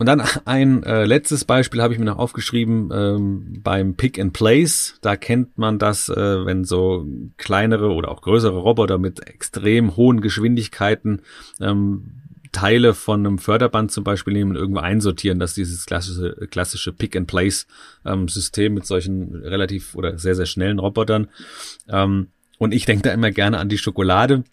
Und 0.00 0.06
dann 0.06 0.22
ein 0.46 0.82
äh, 0.82 1.04
letztes 1.04 1.44
Beispiel 1.44 1.82
habe 1.82 1.92
ich 1.92 1.98
mir 1.98 2.06
noch 2.06 2.18
aufgeschrieben 2.18 2.88
ähm, 2.90 3.60
beim 3.62 3.96
Pick 3.96 4.18
and 4.18 4.32
Place. 4.32 4.94
Da 5.02 5.14
kennt 5.14 5.58
man 5.58 5.78
das, 5.78 6.08
äh, 6.08 6.46
wenn 6.46 6.64
so 6.64 7.06
kleinere 7.36 7.90
oder 7.92 8.10
auch 8.10 8.22
größere 8.22 8.56
Roboter 8.56 8.96
mit 8.96 9.28
extrem 9.28 9.96
hohen 9.96 10.22
Geschwindigkeiten 10.22 11.20
ähm, 11.60 12.12
Teile 12.50 12.94
von 12.94 13.26
einem 13.26 13.36
Förderband 13.36 13.92
zum 13.92 14.02
Beispiel 14.02 14.32
nehmen 14.32 14.52
und 14.52 14.56
irgendwo 14.56 14.80
einsortieren, 14.80 15.38
dass 15.38 15.52
dieses 15.52 15.84
klassische, 15.84 16.48
klassische 16.50 16.94
Pick-and-Place-System 16.94 18.66
ähm, 18.72 18.74
mit 18.74 18.86
solchen 18.86 19.34
relativ 19.36 19.94
oder 19.94 20.16
sehr, 20.16 20.34
sehr 20.34 20.46
schnellen 20.46 20.78
Robotern. 20.78 21.28
Ähm, 21.90 22.28
und 22.56 22.72
ich 22.72 22.86
denke 22.86 23.02
da 23.02 23.12
immer 23.12 23.32
gerne 23.32 23.58
an 23.58 23.68
die 23.68 23.76
Schokolade 23.76 24.44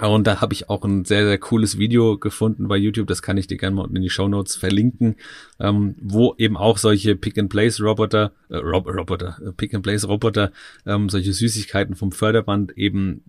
und 0.00 0.26
da 0.26 0.40
habe 0.40 0.52
ich 0.52 0.68
auch 0.68 0.84
ein 0.84 1.04
sehr, 1.04 1.26
sehr 1.26 1.38
cooles 1.38 1.78
Video 1.78 2.18
gefunden 2.18 2.68
bei 2.68 2.76
YouTube, 2.76 3.06
das 3.06 3.22
kann 3.22 3.36
ich 3.36 3.46
dir 3.46 3.56
gerne 3.56 3.76
mal 3.76 3.88
in 3.88 4.02
die 4.02 4.10
Show 4.10 4.28
Notes 4.28 4.56
verlinken, 4.56 5.16
ähm, 5.58 5.94
wo 6.00 6.34
eben 6.38 6.56
auch 6.56 6.78
solche 6.78 7.16
Pick-and-Place-Roboter, 7.16 8.32
äh, 8.48 8.56
Rob 8.56 8.86
Roboter, 8.86 9.38
äh, 9.44 9.52
Pick-and-Place-Roboter, 9.52 10.52
ähm, 10.86 11.08
solche 11.08 11.32
Süßigkeiten 11.32 11.94
vom 11.94 12.12
Förderband 12.12 12.76
eben 12.76 13.22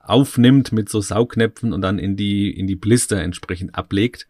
aufnimmt 0.00 0.72
mit 0.72 0.88
so 0.88 1.00
Saugnäpfen 1.00 1.72
und 1.72 1.82
dann 1.82 1.98
in 1.98 2.16
die, 2.16 2.50
in 2.50 2.66
die 2.66 2.76
Blister 2.76 3.20
entsprechend 3.20 3.74
ablegt. 3.74 4.26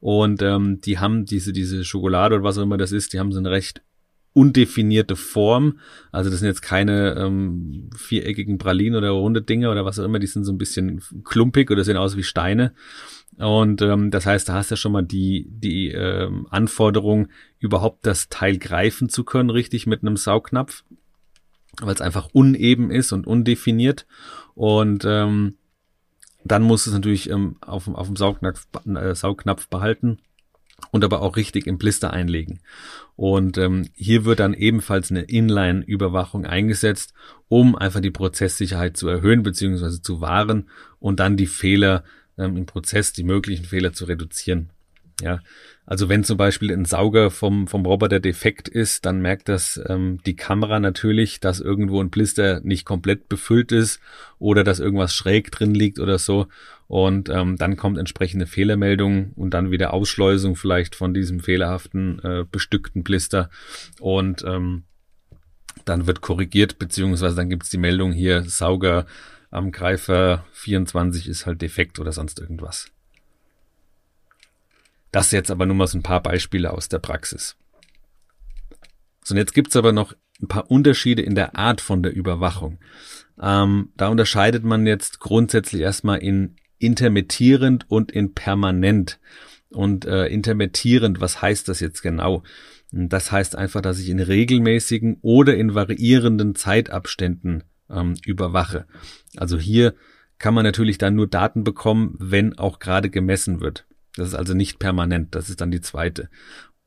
Und 0.00 0.42
ähm, 0.42 0.80
die 0.80 0.98
haben 0.98 1.26
diese, 1.26 1.52
diese 1.52 1.84
Schokolade 1.84 2.36
oder 2.36 2.44
was 2.44 2.58
auch 2.58 2.62
immer 2.62 2.78
das 2.78 2.92
ist, 2.92 3.12
die 3.12 3.20
haben 3.20 3.32
so 3.32 3.38
eine 3.38 3.50
recht 3.50 3.82
undefinierte 4.32 5.16
Form. 5.16 5.78
Also 6.12 6.30
das 6.30 6.40
sind 6.40 6.48
jetzt 6.48 6.62
keine 6.62 7.16
ähm, 7.16 7.90
viereckigen 7.96 8.58
Pralinen 8.58 8.96
oder 8.96 9.10
runde 9.10 9.42
Dinge 9.42 9.70
oder 9.70 9.84
was 9.84 9.98
auch 9.98 10.04
immer, 10.04 10.18
die 10.18 10.26
sind 10.26 10.44
so 10.44 10.52
ein 10.52 10.58
bisschen 10.58 11.02
klumpig 11.24 11.70
oder 11.70 11.84
sehen 11.84 11.96
aus 11.96 12.16
wie 12.16 12.22
Steine. 12.22 12.72
Und 13.36 13.82
ähm, 13.82 14.10
das 14.10 14.26
heißt, 14.26 14.48
da 14.48 14.54
hast 14.54 14.70
du 14.70 14.74
ja 14.74 14.76
schon 14.76 14.92
mal 14.92 15.02
die, 15.02 15.46
die 15.48 15.88
ähm, 15.88 16.46
Anforderung, 16.50 17.28
überhaupt 17.58 18.06
das 18.06 18.28
Teil 18.28 18.58
greifen 18.58 19.08
zu 19.08 19.24
können, 19.24 19.50
richtig 19.50 19.86
mit 19.86 20.02
einem 20.02 20.16
Saugnapf, 20.16 20.84
weil 21.80 21.94
es 21.94 22.00
einfach 22.00 22.28
uneben 22.32 22.90
ist 22.90 23.12
und 23.12 23.26
undefiniert. 23.26 24.06
Und 24.54 25.04
ähm, 25.06 25.56
dann 26.44 26.62
muss 26.62 26.86
es 26.86 26.92
natürlich 26.92 27.30
ähm, 27.30 27.56
auf, 27.60 27.88
auf 27.88 28.06
dem 28.06 28.16
Saugnapf, 28.16 28.66
äh, 28.86 29.14
Saugnapf 29.14 29.68
behalten 29.68 30.18
und 30.90 31.04
aber 31.04 31.22
auch 31.22 31.36
richtig 31.36 31.66
im 31.66 31.78
Blister 31.78 32.12
einlegen. 32.12 32.60
Und 33.16 33.58
ähm, 33.58 33.88
hier 33.94 34.24
wird 34.24 34.40
dann 34.40 34.54
ebenfalls 34.54 35.10
eine 35.10 35.22
Inline-Überwachung 35.22 36.46
eingesetzt, 36.46 37.12
um 37.48 37.76
einfach 37.76 38.00
die 38.00 38.10
Prozesssicherheit 38.10 38.96
zu 38.96 39.08
erhöhen 39.08 39.42
bzw. 39.42 40.00
zu 40.02 40.20
wahren 40.20 40.68
und 40.98 41.20
dann 41.20 41.36
die 41.36 41.46
Fehler 41.46 42.04
ähm, 42.38 42.56
im 42.56 42.66
Prozess, 42.66 43.12
die 43.12 43.24
möglichen 43.24 43.64
Fehler 43.64 43.92
zu 43.92 44.06
reduzieren. 44.06 44.70
Ja, 45.20 45.40
also 45.90 46.08
wenn 46.08 46.22
zum 46.22 46.36
Beispiel 46.36 46.72
ein 46.72 46.84
Sauger 46.84 47.32
vom, 47.32 47.66
vom 47.66 47.84
Roboter 47.84 48.20
defekt 48.20 48.68
ist, 48.68 49.06
dann 49.06 49.20
merkt 49.20 49.48
das 49.48 49.80
ähm, 49.88 50.20
die 50.24 50.36
Kamera 50.36 50.78
natürlich, 50.78 51.40
dass 51.40 51.58
irgendwo 51.58 52.00
ein 52.00 52.10
Blister 52.10 52.60
nicht 52.60 52.84
komplett 52.84 53.28
befüllt 53.28 53.72
ist 53.72 53.98
oder 54.38 54.62
dass 54.62 54.78
irgendwas 54.78 55.12
schräg 55.12 55.50
drin 55.50 55.74
liegt 55.74 55.98
oder 55.98 56.20
so. 56.20 56.46
Und 56.86 57.28
ähm, 57.28 57.56
dann 57.56 57.76
kommt 57.76 57.98
entsprechende 57.98 58.46
Fehlermeldung 58.46 59.32
und 59.34 59.52
dann 59.52 59.72
wieder 59.72 59.92
Ausschleusung 59.92 60.54
vielleicht 60.54 60.94
von 60.94 61.12
diesem 61.12 61.40
fehlerhaften 61.40 62.20
äh, 62.20 62.44
bestückten 62.48 63.02
Blister. 63.02 63.50
Und 63.98 64.44
ähm, 64.46 64.84
dann 65.86 66.06
wird 66.06 66.20
korrigiert, 66.20 66.78
beziehungsweise 66.78 67.34
dann 67.34 67.50
gibt's 67.50 67.68
die 67.68 67.78
Meldung 67.78 68.12
hier, 68.12 68.44
Sauger 68.44 69.06
am 69.50 69.72
Greifer 69.72 70.44
24 70.52 71.26
ist 71.26 71.46
halt 71.46 71.60
defekt 71.60 71.98
oder 71.98 72.12
sonst 72.12 72.38
irgendwas. 72.38 72.92
Das 75.12 75.30
jetzt 75.32 75.50
aber 75.50 75.66
nur 75.66 75.76
mal 75.76 75.86
so 75.86 75.98
ein 75.98 76.02
paar 76.02 76.22
Beispiele 76.22 76.72
aus 76.72 76.88
der 76.88 76.98
Praxis. 76.98 77.56
So, 79.24 79.34
und 79.34 79.38
jetzt 79.38 79.54
gibt's 79.54 79.76
aber 79.76 79.92
noch 79.92 80.14
ein 80.42 80.48
paar 80.48 80.70
Unterschiede 80.70 81.22
in 81.22 81.34
der 81.34 81.56
Art 81.56 81.80
von 81.80 82.02
der 82.02 82.14
Überwachung. 82.14 82.78
Ähm, 83.40 83.92
da 83.96 84.08
unterscheidet 84.08 84.64
man 84.64 84.86
jetzt 84.86 85.20
grundsätzlich 85.20 85.82
erstmal 85.82 86.18
in 86.18 86.56
intermittierend 86.78 87.90
und 87.90 88.10
in 88.10 88.34
permanent. 88.34 89.20
Und 89.70 90.04
äh, 90.04 90.26
intermittierend, 90.26 91.20
was 91.20 91.40
heißt 91.40 91.68
das 91.68 91.78
jetzt 91.80 92.02
genau? 92.02 92.42
Das 92.90 93.30
heißt 93.30 93.54
einfach, 93.54 93.82
dass 93.82 94.00
ich 94.00 94.08
in 94.08 94.18
regelmäßigen 94.18 95.18
oder 95.22 95.56
in 95.56 95.74
variierenden 95.74 96.56
Zeitabständen 96.56 97.62
ähm, 97.88 98.16
überwache. 98.24 98.86
Also 99.36 99.58
hier 99.58 99.94
kann 100.38 100.54
man 100.54 100.64
natürlich 100.64 100.98
dann 100.98 101.14
nur 101.14 101.28
Daten 101.28 101.62
bekommen, 101.62 102.16
wenn 102.18 102.58
auch 102.58 102.80
gerade 102.80 103.10
gemessen 103.10 103.60
wird. 103.60 103.86
Das 104.16 104.28
ist 104.28 104.34
also 104.34 104.54
nicht 104.54 104.78
permanent, 104.78 105.34
das 105.34 105.50
ist 105.50 105.60
dann 105.60 105.70
die 105.70 105.80
zweite. 105.80 106.28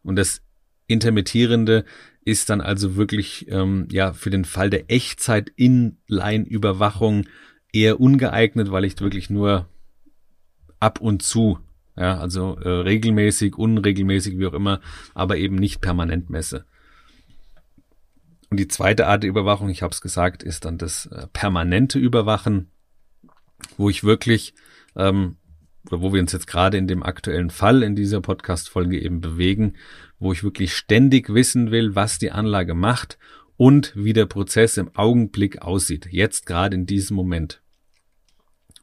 Und 0.03 0.15
das 0.17 0.41
Intermittierende 0.87 1.85
ist 2.25 2.49
dann 2.49 2.61
also 2.61 2.95
wirklich 2.95 3.47
ähm, 3.49 3.87
ja 3.91 4.13
für 4.13 4.29
den 4.29 4.45
Fall 4.45 4.69
der 4.69 4.89
Echtzeit-Inline-Überwachung 4.91 7.25
eher 7.71 7.99
ungeeignet, 7.99 8.71
weil 8.71 8.85
ich 8.85 9.01
wirklich 9.01 9.29
nur 9.29 9.67
ab 10.79 11.01
und 11.01 11.21
zu. 11.23 11.59
Ja, 11.95 12.17
also 12.17 12.57
äh, 12.57 12.69
regelmäßig, 12.69 13.55
unregelmäßig, 13.55 14.39
wie 14.39 14.47
auch 14.47 14.53
immer, 14.53 14.81
aber 15.13 15.37
eben 15.37 15.55
nicht 15.55 15.79
permanent 15.79 16.29
messe. 16.29 16.65
Und 18.49 18.57
die 18.57 18.67
zweite 18.67 19.07
Art 19.07 19.23
der 19.23 19.29
Überwachung, 19.29 19.69
ich 19.69 19.83
habe 19.83 19.93
es 19.93 20.01
gesagt, 20.01 20.43
ist 20.43 20.65
dann 20.65 20.77
das 20.77 21.05
äh, 21.07 21.27
permanente 21.33 21.99
Überwachen, 21.99 22.71
wo 23.77 23.89
ich 23.89 24.03
wirklich, 24.03 24.53
ähm, 24.95 25.37
wo 25.89 26.13
wir 26.13 26.21
uns 26.21 26.31
jetzt 26.31 26.47
gerade 26.47 26.77
in 26.77 26.87
dem 26.87 27.03
aktuellen 27.03 27.49
Fall 27.49 27.83
in 27.83 27.95
dieser 27.95 28.21
Podcast-Folge 28.21 28.99
eben 28.99 29.21
bewegen, 29.21 29.73
wo 30.19 30.31
ich 30.31 30.43
wirklich 30.43 30.73
ständig 30.73 31.33
wissen 31.33 31.71
will, 31.71 31.95
was 31.95 32.19
die 32.19 32.31
Anlage 32.31 32.73
macht 32.73 33.17
und 33.57 33.93
wie 33.95 34.13
der 34.13 34.25
Prozess 34.25 34.77
im 34.77 34.95
Augenblick 34.95 35.61
aussieht, 35.61 36.07
jetzt 36.09 36.45
gerade 36.45 36.75
in 36.75 36.85
diesem 36.85 37.15
Moment. 37.15 37.61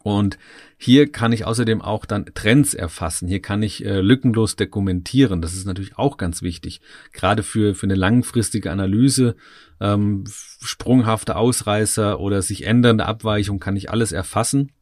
Und 0.03 0.39
hier 0.79 1.13
kann 1.13 1.33
ich 1.33 1.45
außerdem 1.45 1.83
auch 1.83 2.07
dann 2.07 2.25
Trends 2.35 2.73
erfassen. 2.73 3.29
Hier 3.29 3.43
kann 3.43 3.63
ich 3.63 3.85
äh, 3.85 4.01
lückenlos 4.01 4.57
dokumentieren. 4.57 5.43
Das 5.43 5.53
ist 5.53 5.67
natürlich 5.67 5.99
auch 5.99 6.17
ganz 6.17 6.41
wichtig. 6.41 6.81
Gerade 7.13 7.43
für, 7.43 7.75
für 7.75 7.85
eine 7.85 7.97
langfristige 7.97 8.71
Analyse, 8.71 9.37
ähm, 9.79 10.25
sprunghafte 10.27 11.37
Ausreißer 11.37 12.19
oder 12.19 12.41
sich 12.41 12.65
ändernde 12.65 13.05
Abweichung 13.05 13.61
kann 13.61 13.77
ich 13.77 13.91
alles 13.91 14.13
erfassen. 14.13 14.73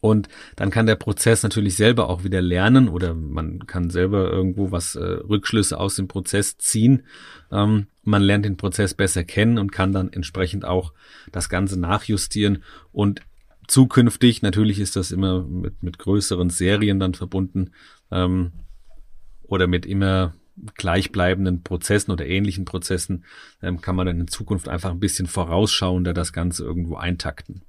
Und 0.00 0.28
dann 0.56 0.70
kann 0.70 0.86
der 0.86 0.96
Prozess 0.96 1.42
natürlich 1.42 1.76
selber 1.76 2.08
auch 2.08 2.24
wieder 2.24 2.40
lernen 2.40 2.88
oder 2.88 3.14
man 3.14 3.66
kann 3.66 3.90
selber 3.90 4.30
irgendwo 4.30 4.70
was 4.70 4.94
äh, 4.94 5.02
Rückschlüsse 5.02 5.78
aus 5.78 5.96
dem 5.96 6.08
Prozess 6.08 6.56
ziehen. 6.56 7.02
Ähm, 7.50 7.86
man 8.02 8.22
lernt 8.22 8.44
den 8.44 8.56
Prozess 8.56 8.94
besser 8.94 9.24
kennen 9.24 9.58
und 9.58 9.72
kann 9.72 9.92
dann 9.92 10.12
entsprechend 10.12 10.64
auch 10.64 10.92
das 11.32 11.48
Ganze 11.48 11.78
nachjustieren 11.78 12.62
und 12.92 13.22
zukünftig, 13.66 14.42
natürlich 14.42 14.80
ist 14.80 14.96
das 14.96 15.12
immer 15.12 15.42
mit, 15.42 15.82
mit 15.82 15.98
größeren 15.98 16.50
Serien 16.50 16.98
dann 16.98 17.14
verbunden 17.14 17.72
ähm, 18.10 18.52
oder 19.42 19.66
mit 19.66 19.86
immer 19.86 20.34
gleichbleibenden 20.74 21.62
Prozessen 21.62 22.10
oder 22.10 22.26
ähnlichen 22.26 22.64
Prozessen, 22.64 23.24
ähm, 23.62 23.80
kann 23.80 23.94
man 23.94 24.06
dann 24.06 24.20
in 24.20 24.28
Zukunft 24.28 24.68
einfach 24.68 24.90
ein 24.90 25.00
bisschen 25.00 25.26
vorausschauender 25.26 26.14
das 26.14 26.32
Ganze 26.32 26.64
irgendwo 26.64 26.96
eintakten. 26.96 27.62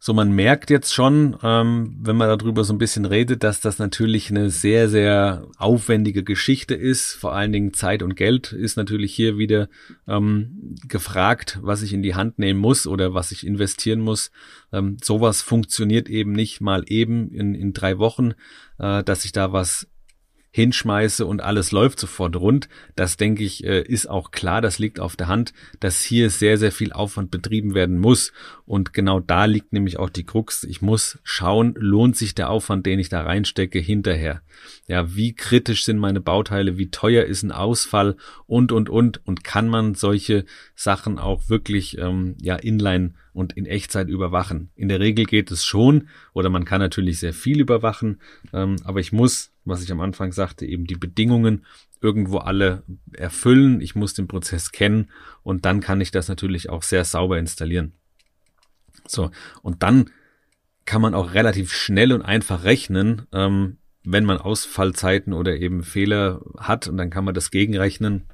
So, 0.00 0.14
man 0.14 0.30
merkt 0.30 0.70
jetzt 0.70 0.94
schon, 0.94 1.36
ähm, 1.42 1.96
wenn 2.00 2.16
man 2.16 2.38
darüber 2.38 2.62
so 2.62 2.72
ein 2.72 2.78
bisschen 2.78 3.04
redet, 3.04 3.42
dass 3.42 3.60
das 3.60 3.80
natürlich 3.80 4.30
eine 4.30 4.48
sehr, 4.50 4.88
sehr 4.88 5.48
aufwendige 5.58 6.22
Geschichte 6.22 6.74
ist. 6.74 7.14
Vor 7.14 7.34
allen 7.34 7.52
Dingen 7.52 7.74
Zeit 7.74 8.02
und 8.04 8.14
Geld 8.14 8.52
ist 8.52 8.76
natürlich 8.76 9.12
hier 9.12 9.38
wieder 9.38 9.68
ähm, 10.06 10.76
gefragt, 10.86 11.58
was 11.62 11.82
ich 11.82 11.92
in 11.92 12.02
die 12.02 12.14
Hand 12.14 12.38
nehmen 12.38 12.60
muss 12.60 12.86
oder 12.86 13.12
was 13.12 13.32
ich 13.32 13.44
investieren 13.44 13.98
muss. 13.98 14.30
Ähm, 14.72 14.98
sowas 15.02 15.42
funktioniert 15.42 16.08
eben 16.08 16.30
nicht 16.30 16.60
mal 16.60 16.84
eben 16.86 17.32
in, 17.32 17.56
in 17.56 17.72
drei 17.72 17.98
Wochen, 17.98 18.34
äh, 18.78 19.02
dass 19.02 19.24
ich 19.24 19.32
da 19.32 19.52
was 19.52 19.88
hinschmeiße 20.50 21.26
und 21.26 21.42
alles 21.42 21.72
läuft 21.72 22.00
sofort 22.00 22.36
rund. 22.36 22.68
Das 22.96 23.16
denke 23.16 23.44
ich, 23.44 23.64
äh, 23.64 23.82
ist 23.82 24.08
auch 24.08 24.30
klar, 24.30 24.60
das 24.60 24.78
liegt 24.78 24.98
auf 24.98 25.16
der 25.16 25.28
Hand, 25.28 25.52
dass 25.80 26.02
hier 26.02 26.30
sehr, 26.30 26.58
sehr 26.58 26.72
viel 26.72 26.92
Aufwand 26.92 27.30
betrieben 27.30 27.74
werden 27.74 27.98
muss. 27.98 28.32
Und 28.64 28.92
genau 28.92 29.20
da 29.20 29.44
liegt 29.44 29.72
nämlich 29.72 29.98
auch 29.98 30.10
die 30.10 30.24
Krux. 30.24 30.64
Ich 30.64 30.82
muss 30.82 31.18
schauen, 31.22 31.74
lohnt 31.76 32.16
sich 32.16 32.34
der 32.34 32.50
Aufwand, 32.50 32.86
den 32.86 32.98
ich 32.98 33.08
da 33.08 33.22
reinstecke, 33.22 33.78
hinterher. 33.78 34.42
Ja, 34.86 35.14
wie 35.14 35.34
kritisch 35.34 35.84
sind 35.84 35.98
meine 35.98 36.20
Bauteile, 36.20 36.78
wie 36.78 36.90
teuer 36.90 37.24
ist 37.24 37.42
ein 37.42 37.52
Ausfall 37.52 38.16
und, 38.46 38.72
und, 38.72 38.90
und. 38.90 39.26
Und 39.26 39.44
kann 39.44 39.68
man 39.68 39.94
solche 39.94 40.44
Sachen 40.74 41.18
auch 41.18 41.48
wirklich, 41.48 41.98
ähm, 41.98 42.36
ja, 42.40 42.56
inline 42.56 43.14
und 43.38 43.52
in 43.56 43.66
Echtzeit 43.66 44.08
überwachen. 44.08 44.70
In 44.74 44.88
der 44.88 44.98
Regel 44.98 45.24
geht 45.24 45.50
es 45.52 45.64
schon 45.64 46.08
oder 46.32 46.50
man 46.50 46.64
kann 46.64 46.80
natürlich 46.80 47.20
sehr 47.20 47.32
viel 47.32 47.60
überwachen, 47.60 48.20
ähm, 48.52 48.76
aber 48.84 48.98
ich 48.98 49.12
muss, 49.12 49.52
was 49.68 49.82
ich 49.82 49.92
am 49.92 50.00
Anfang 50.00 50.32
sagte, 50.32 50.66
eben 50.66 50.86
die 50.86 50.96
Bedingungen 50.96 51.64
irgendwo 52.00 52.38
alle 52.38 52.82
erfüllen. 53.12 53.80
Ich 53.80 53.94
muss 53.94 54.14
den 54.14 54.28
Prozess 54.28 54.72
kennen 54.72 55.10
und 55.42 55.64
dann 55.64 55.80
kann 55.80 56.00
ich 56.00 56.10
das 56.10 56.28
natürlich 56.28 56.70
auch 56.70 56.82
sehr 56.82 57.04
sauber 57.04 57.38
installieren. 57.38 57.92
So, 59.06 59.30
und 59.62 59.82
dann 59.82 60.10
kann 60.84 61.02
man 61.02 61.14
auch 61.14 61.34
relativ 61.34 61.72
schnell 61.72 62.12
und 62.12 62.22
einfach 62.22 62.64
rechnen, 62.64 63.26
ähm, 63.32 63.78
wenn 64.04 64.24
man 64.24 64.38
Ausfallzeiten 64.38 65.32
oder 65.32 65.56
eben 65.56 65.82
Fehler 65.82 66.40
hat 66.56 66.88
und 66.88 66.96
dann 66.96 67.10
kann 67.10 67.24
man 67.24 67.34
das 67.34 67.50
gegenrechnen 67.50 68.24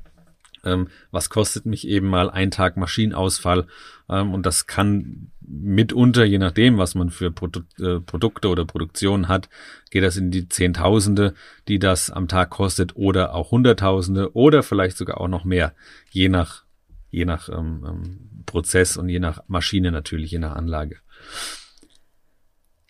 ähm, 0.65 0.89
was 1.11 1.31
kostet 1.31 1.67
mich 1.67 1.87
eben 1.87 2.09
mal 2.09 2.31
ein 2.31 2.51
Tag 2.51 2.77
Maschinenausfall. 2.77 3.67
Ähm, 4.09 4.35
und 4.35 4.47
das 4.47 4.67
kann 4.67 5.31
mitunter, 5.41 6.25
je 6.25 6.39
nachdem, 6.39 6.79
was 6.79 6.95
man 6.95 7.11
für 7.11 7.31
Produ 7.31 7.61
äh, 7.79 8.01
Produkte 8.01 8.49
oder 8.49 8.65
Produktionen 8.65 9.29
hat, 9.29 9.49
geht 9.91 10.03
das 10.03 10.17
in 10.17 10.31
die 10.31 10.49
Zehntausende, 10.49 11.35
die 11.69 11.79
das 11.79 12.11
am 12.11 12.29
Tag 12.29 12.51
kostet 12.51 12.97
oder 12.97 13.35
auch 13.35 13.51
Hunderttausende 13.51 14.35
oder 14.35 14.63
vielleicht 14.63 14.97
sogar 14.97 15.21
auch 15.21 15.29
noch 15.29 15.45
mehr, 15.45 15.75
je 16.11 16.29
nach, 16.29 16.65
je 17.11 17.25
nach 17.25 17.49
ähm, 17.49 17.85
ähm 17.87 18.31
Prozess 18.47 18.99
und 18.99 19.09
je 19.09 19.21
nach 19.21 19.41
Maschine 19.49 19.91
natürlich, 19.91 20.31
je 20.31 20.39
nach 20.39 20.55
Anlage. 20.55 20.99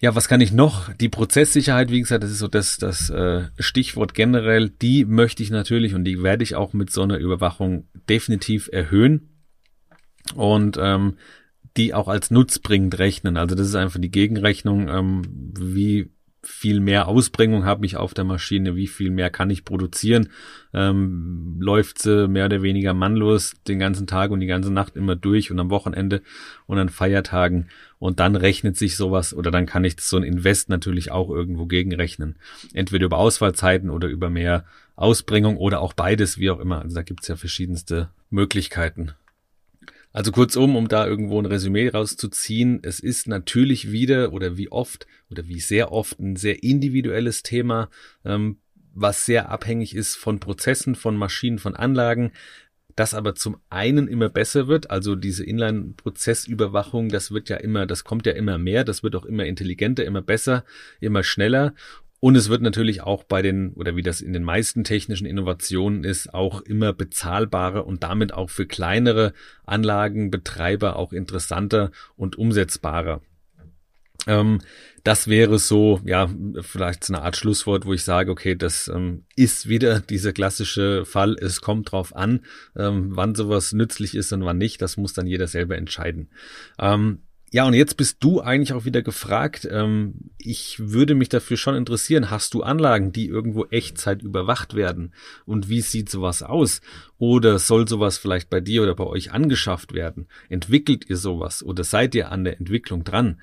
Ja, 0.05 0.15
was 0.15 0.29
kann 0.29 0.43
ich 0.43 0.53
noch? 0.53 0.93
Die 0.93 1.09
Prozesssicherheit, 1.09 1.91
wie 1.91 1.99
gesagt, 1.99 2.23
das 2.23 2.31
ist 2.31 2.41
so 2.41 2.47
das, 2.47 2.77
das 2.77 3.09
äh, 3.09 3.45
Stichwort 3.59 4.13
generell. 4.13 4.69
Die 4.69 5.07
möchte 5.07 5.43
ich 5.43 5.49
natürlich 5.49 5.95
und 5.95 6.05
die 6.05 6.23
werde 6.23 6.43
ich 6.43 6.57
auch 6.57 6.75
mit 6.75 6.91
so 6.91 7.01
einer 7.01 7.17
Überwachung 7.17 7.89
definitiv 8.07 8.69
erhöhen 8.71 9.31
und 10.35 10.77
ähm, 10.79 11.17
die 11.79 11.95
auch 11.95 12.09
als 12.09 12.31
nutzbringend 12.31 12.99
rechnen. 12.99 13.39
Also 13.39 13.55
das 13.55 13.67
ist 13.67 13.77
einfach 13.77 13.99
die 13.99 14.11
Gegenrechnung, 14.11 14.91
ähm, 14.91 15.23
wie 15.59 16.11
viel 16.45 16.81
mehr 16.81 17.09
Ausbringung 17.09 17.65
habe 17.65 17.87
ich 17.87 17.97
auf 17.97 18.15
der 18.15 18.25
Maschine, 18.25 18.77
wie 18.77 18.87
viel 18.87 19.11
mehr 19.11 19.31
kann 19.31 19.51
ich 19.51 19.65
produzieren, 19.65 20.29
ähm, 20.73 21.57
läuft 21.59 21.99
sie 21.99 22.29
mehr 22.29 22.47
oder 22.47 22.63
weniger 22.63 22.95
mannlos 22.95 23.55
den 23.67 23.79
ganzen 23.79 24.07
Tag 24.07 24.31
und 24.31 24.41
die 24.41 24.47
ganze 24.47 24.73
Nacht 24.73 24.97
immer 24.97 25.17
durch 25.17 25.51
und 25.51 25.59
am 25.59 25.71
Wochenende 25.71 26.23
und 26.67 26.79
an 26.79 26.89
Feiertagen 26.89 27.69
und 27.99 28.21
dann 28.21 28.37
rechnet 28.37 28.77
sich 28.77 28.97
sowas 28.97 29.35
oder 29.35 29.51
dann 29.51 29.67
kann 29.67 29.85
ich 29.85 30.01
so 30.01 30.17
ein 30.17 30.23
Invest 30.23 30.69
natürlich 30.69 31.11
auch 31.11 31.31
irgendwo 31.31 31.67
gegenrechnen. 31.67 32.37
Entweder 32.73 33.07
über 33.07 33.19
Ausfallzeiten 33.19 33.91
oder 33.91 34.09
über 34.09 34.31
mehr 34.31 34.65
Ausbringung 34.97 35.57
oder 35.57 35.81
auch 35.81 35.93
beides, 35.93 36.39
wie 36.39 36.51
auch 36.51 36.61
immer. 36.61 36.83
Also 36.83 36.95
da 36.95 37.03
gibt's 37.03 37.29
ja 37.29 37.37
verschiedenste 37.37 38.11
Möglichkeiten. 38.31 39.13
Also 40.15 40.31
kurzum, 40.31 40.77
um 40.77 40.87
da 40.87 41.09
irgendwo 41.09 41.41
ein 41.41 41.45
Resümee 41.45 41.89
rauszuziehen, 41.89 42.79
es 42.85 43.01
ist 43.01 43.27
natürlich 43.27 43.91
wieder 43.91 44.33
oder 44.33 44.57
wie 44.57 44.71
oft 44.71 45.09
oder 45.29 45.49
wie 45.49 45.59
sehr 45.59 45.91
oft 45.91 46.21
ein 46.21 46.37
sehr 46.37 46.63
individuelles 46.63 47.43
Thema, 47.43 47.91
ähm, 48.25 48.59
was 48.95 49.27
sehr 49.27 49.51
abhängig 49.51 49.93
ist 49.97 50.15
von 50.15 50.39
Prozessen, 50.39 50.95
von 50.95 51.17
Maschinen, 51.17 51.59
von 51.59 51.75
Anlagen, 51.75 52.31
das 52.95 53.13
aber 53.13 53.35
zum 53.35 53.57
einen 53.71 54.07
immer 54.07 54.29
besser 54.29 54.69
wird, 54.69 54.89
also 54.89 55.17
diese 55.17 55.43
Inline-Prozessüberwachung, 55.43 57.09
das 57.09 57.33
wird 57.33 57.49
ja 57.49 57.57
immer, 57.57 57.85
das 57.85 58.05
kommt 58.05 58.25
ja 58.25 58.35
immer 58.35 58.57
mehr, 58.57 58.85
das 58.85 59.03
wird 59.03 59.17
auch 59.17 59.25
immer 59.25 59.47
intelligenter, 59.47 60.05
immer 60.05 60.23
besser, 60.23 60.65
immer 61.01 61.25
schneller 61.25 61.75
und 62.25 62.37
es 62.37 62.49
wird 62.49 62.63
natürlich 62.63 63.03
auch 63.03 63.23
bei 63.23 63.43
den, 63.43 63.75
oder 63.75 63.97
wie 63.97 64.03
das 64.03 64.23
in 64.23 64.33
den 64.33 64.45
meisten 64.45 64.83
technischen 64.83 65.27
Innovationen 65.27 66.05
ist, 66.05 66.33
auch 66.33 66.63
immer 66.63 66.95
bezahlbarer 66.95 67.87
und 67.87 68.03
damit 68.03 68.33
auch 68.33 68.49
für 68.49 68.65
kleinere 68.65 69.35
Anlagenbetreiber 69.67 70.97
auch 70.97 71.13
interessanter 71.13 71.91
und 72.17 72.39
umsetzbarer. 72.39 73.21
Ähm, 74.27 74.63
das 75.03 75.29
wäre 75.29 75.59
so, 75.59 76.01
ja, 76.07 76.31
vielleicht 76.63 77.05
so 77.05 77.13
eine 77.13 77.23
Art 77.23 77.37
Schlusswort, 77.37 77.85
wo 77.85 77.93
ich 77.93 78.05
sage, 78.05 78.31
okay, 78.31 78.55
das 78.55 78.89
ähm, 78.89 79.27
ist 79.37 79.69
wieder 79.69 80.01
dieser 80.01 80.33
klassische 80.33 81.05
Fall. 81.05 81.37
Es 81.39 81.61
kommt 81.61 81.93
drauf 81.93 82.17
an, 82.17 82.41
ähm, 82.75 83.11
wann 83.11 83.35
sowas 83.35 83.75
nützlich 83.75 84.15
ist 84.15 84.33
und 84.33 84.47
wann 84.47 84.57
nicht. 84.57 84.81
Das 84.81 84.97
muss 84.97 85.13
dann 85.13 85.27
jeder 85.27 85.47
selber 85.47 85.77
entscheiden. 85.77 86.31
Ja, 87.55 87.65
und 87.67 87.75
jetzt 87.75 87.97
bist 87.97 88.17
du 88.19 88.41
eigentlich 88.41 88.73
auch 88.73 88.85
wieder 88.85 89.01
gefragt. 89.01 89.69
Ähm, 89.71 90.33
ich 90.39 90.77
würde 90.91 91.15
mich 91.15 91.29
dafür 91.29 91.57
schon 91.57 91.77
interessieren. 91.77 92.29
Hast 92.29 92.53
du 92.53 92.65
Anlagen, 92.65 93.13
die 93.13 93.29
irgendwo 93.29 93.67
Echtzeit 93.67 94.23
überwacht 94.23 94.75
werden? 94.75 95.15
Und 95.47 95.69
wie 95.69 95.81
sieht 95.81 96.11
sowas 96.11 96.43
aus? 96.43 96.81
Oder 97.17 97.61
soll 97.61 97.87
sowas 97.87 98.19
vielleicht 98.19 98.51
bei 98.51 98.61
dir 98.61 98.83
oder 98.83 98.97
bei 98.97 99.05
euch 99.05 99.31
angeschafft 99.31 99.95
werden? 99.95 100.27
Entwickelt 100.49 101.09
ihr 101.09 101.17
sowas 101.17 101.63
oder 101.63 101.85
seid 101.85 102.17
ihr 102.17 102.33
an 102.33 102.43
der 102.43 102.59
Entwicklung 102.59 103.05
dran? 103.05 103.41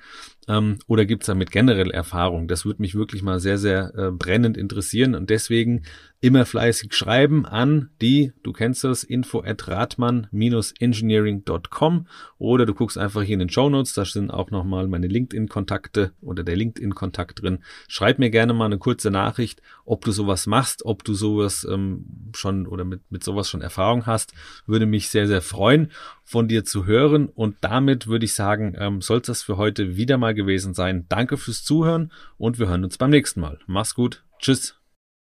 Ähm, 0.48 0.78
oder 0.86 1.04
gibt's 1.04 1.26
damit 1.26 1.50
generell 1.50 1.90
Erfahrung? 1.90 2.48
Das 2.48 2.64
würde 2.64 2.82
mich 2.82 2.94
wirklich 2.94 3.22
mal 3.22 3.40
sehr, 3.40 3.58
sehr 3.58 3.92
äh, 3.96 4.10
brennend 4.10 4.56
interessieren. 4.56 5.14
Und 5.14 5.30
deswegen 5.30 5.82
immer 6.22 6.46
fleißig 6.46 6.94
schreiben 6.94 7.44
an 7.46 7.90
die, 8.00 8.32
du 8.44 8.52
kennst 8.52 8.84
das, 8.84 9.02
info 9.02 9.42
at 9.42 9.66
ratman-engineering.com 9.66 12.06
oder 12.38 12.64
du 12.64 12.74
guckst 12.74 12.96
einfach 12.96 13.22
hier 13.22 13.32
in 13.34 13.40
den 13.40 13.48
Show 13.48 13.68
Notes, 13.68 13.94
da 13.94 14.04
sind 14.04 14.30
auch 14.30 14.52
nochmal 14.52 14.86
meine 14.86 15.08
LinkedIn-Kontakte 15.08 16.12
oder 16.20 16.44
der 16.44 16.54
LinkedIn-Kontakt 16.54 17.42
drin. 17.42 17.58
Schreib 17.88 18.20
mir 18.20 18.30
gerne 18.30 18.52
mal 18.52 18.66
eine 18.66 18.78
kurze 18.78 19.10
Nachricht, 19.10 19.62
ob 19.84 20.04
du 20.04 20.12
sowas 20.12 20.46
machst, 20.46 20.84
ob 20.84 21.02
du 21.02 21.14
sowas 21.14 21.66
ähm, 21.68 22.04
schon 22.36 22.68
oder 22.68 22.84
mit, 22.84 23.00
mit 23.10 23.24
sowas 23.24 23.50
schon 23.50 23.60
Erfahrung 23.60 24.06
hast. 24.06 24.32
Würde 24.64 24.86
mich 24.86 25.08
sehr, 25.08 25.26
sehr 25.26 25.42
freuen, 25.42 25.90
von 26.24 26.46
dir 26.46 26.64
zu 26.64 26.86
hören. 26.86 27.26
Und 27.26 27.56
damit 27.62 28.06
würde 28.06 28.26
ich 28.26 28.34
sagen, 28.34 28.76
ähm, 28.78 29.00
soll 29.00 29.20
das 29.20 29.42
für 29.42 29.56
heute 29.56 29.96
wieder 29.96 30.18
mal 30.18 30.31
dabei 30.32 30.34
gewesen 30.34 30.74
sein. 30.74 31.06
Danke 31.08 31.36
fürs 31.36 31.62
Zuhören 31.62 32.12
und 32.38 32.58
wir 32.58 32.68
hören 32.68 32.84
uns 32.84 32.98
beim 32.98 33.10
nächsten 33.10 33.40
Mal. 33.40 33.58
Mach's 33.66 33.94
gut. 33.94 34.24
Tschüss. 34.38 34.76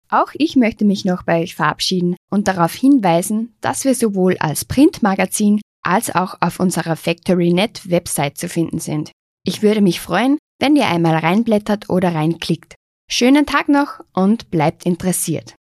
Auch 0.09 0.31
ich 0.33 0.55
möchte 0.55 0.85
mich 0.85 1.05
noch 1.05 1.23
bei 1.23 1.41
euch 1.41 1.55
verabschieden 1.55 2.15
und 2.31 2.47
darauf 2.47 2.73
hinweisen, 2.73 3.55
dass 3.61 3.85
wir 3.85 3.93
sowohl 3.93 4.37
als 4.37 4.65
Printmagazin 4.65 5.61
als 5.81 6.13
auch 6.13 6.35
auf 6.41 6.59
unserer 6.59 6.95
FactoryNet 6.95 7.89
Website 7.89 8.37
zu 8.37 8.49
finden 8.49 8.79
sind. 8.79 9.11
Ich 9.45 9.61
würde 9.61 9.81
mich 9.81 10.01
freuen, 10.01 10.37
wenn 10.59 10.75
ihr 10.75 10.87
einmal 10.87 11.15
reinblättert 11.15 11.89
oder 11.89 12.13
reinklickt. 12.13 12.75
Schönen 13.09 13.45
Tag 13.45 13.69
noch 13.69 14.01
und 14.13 14.51
bleibt 14.51 14.85
interessiert. 14.85 15.55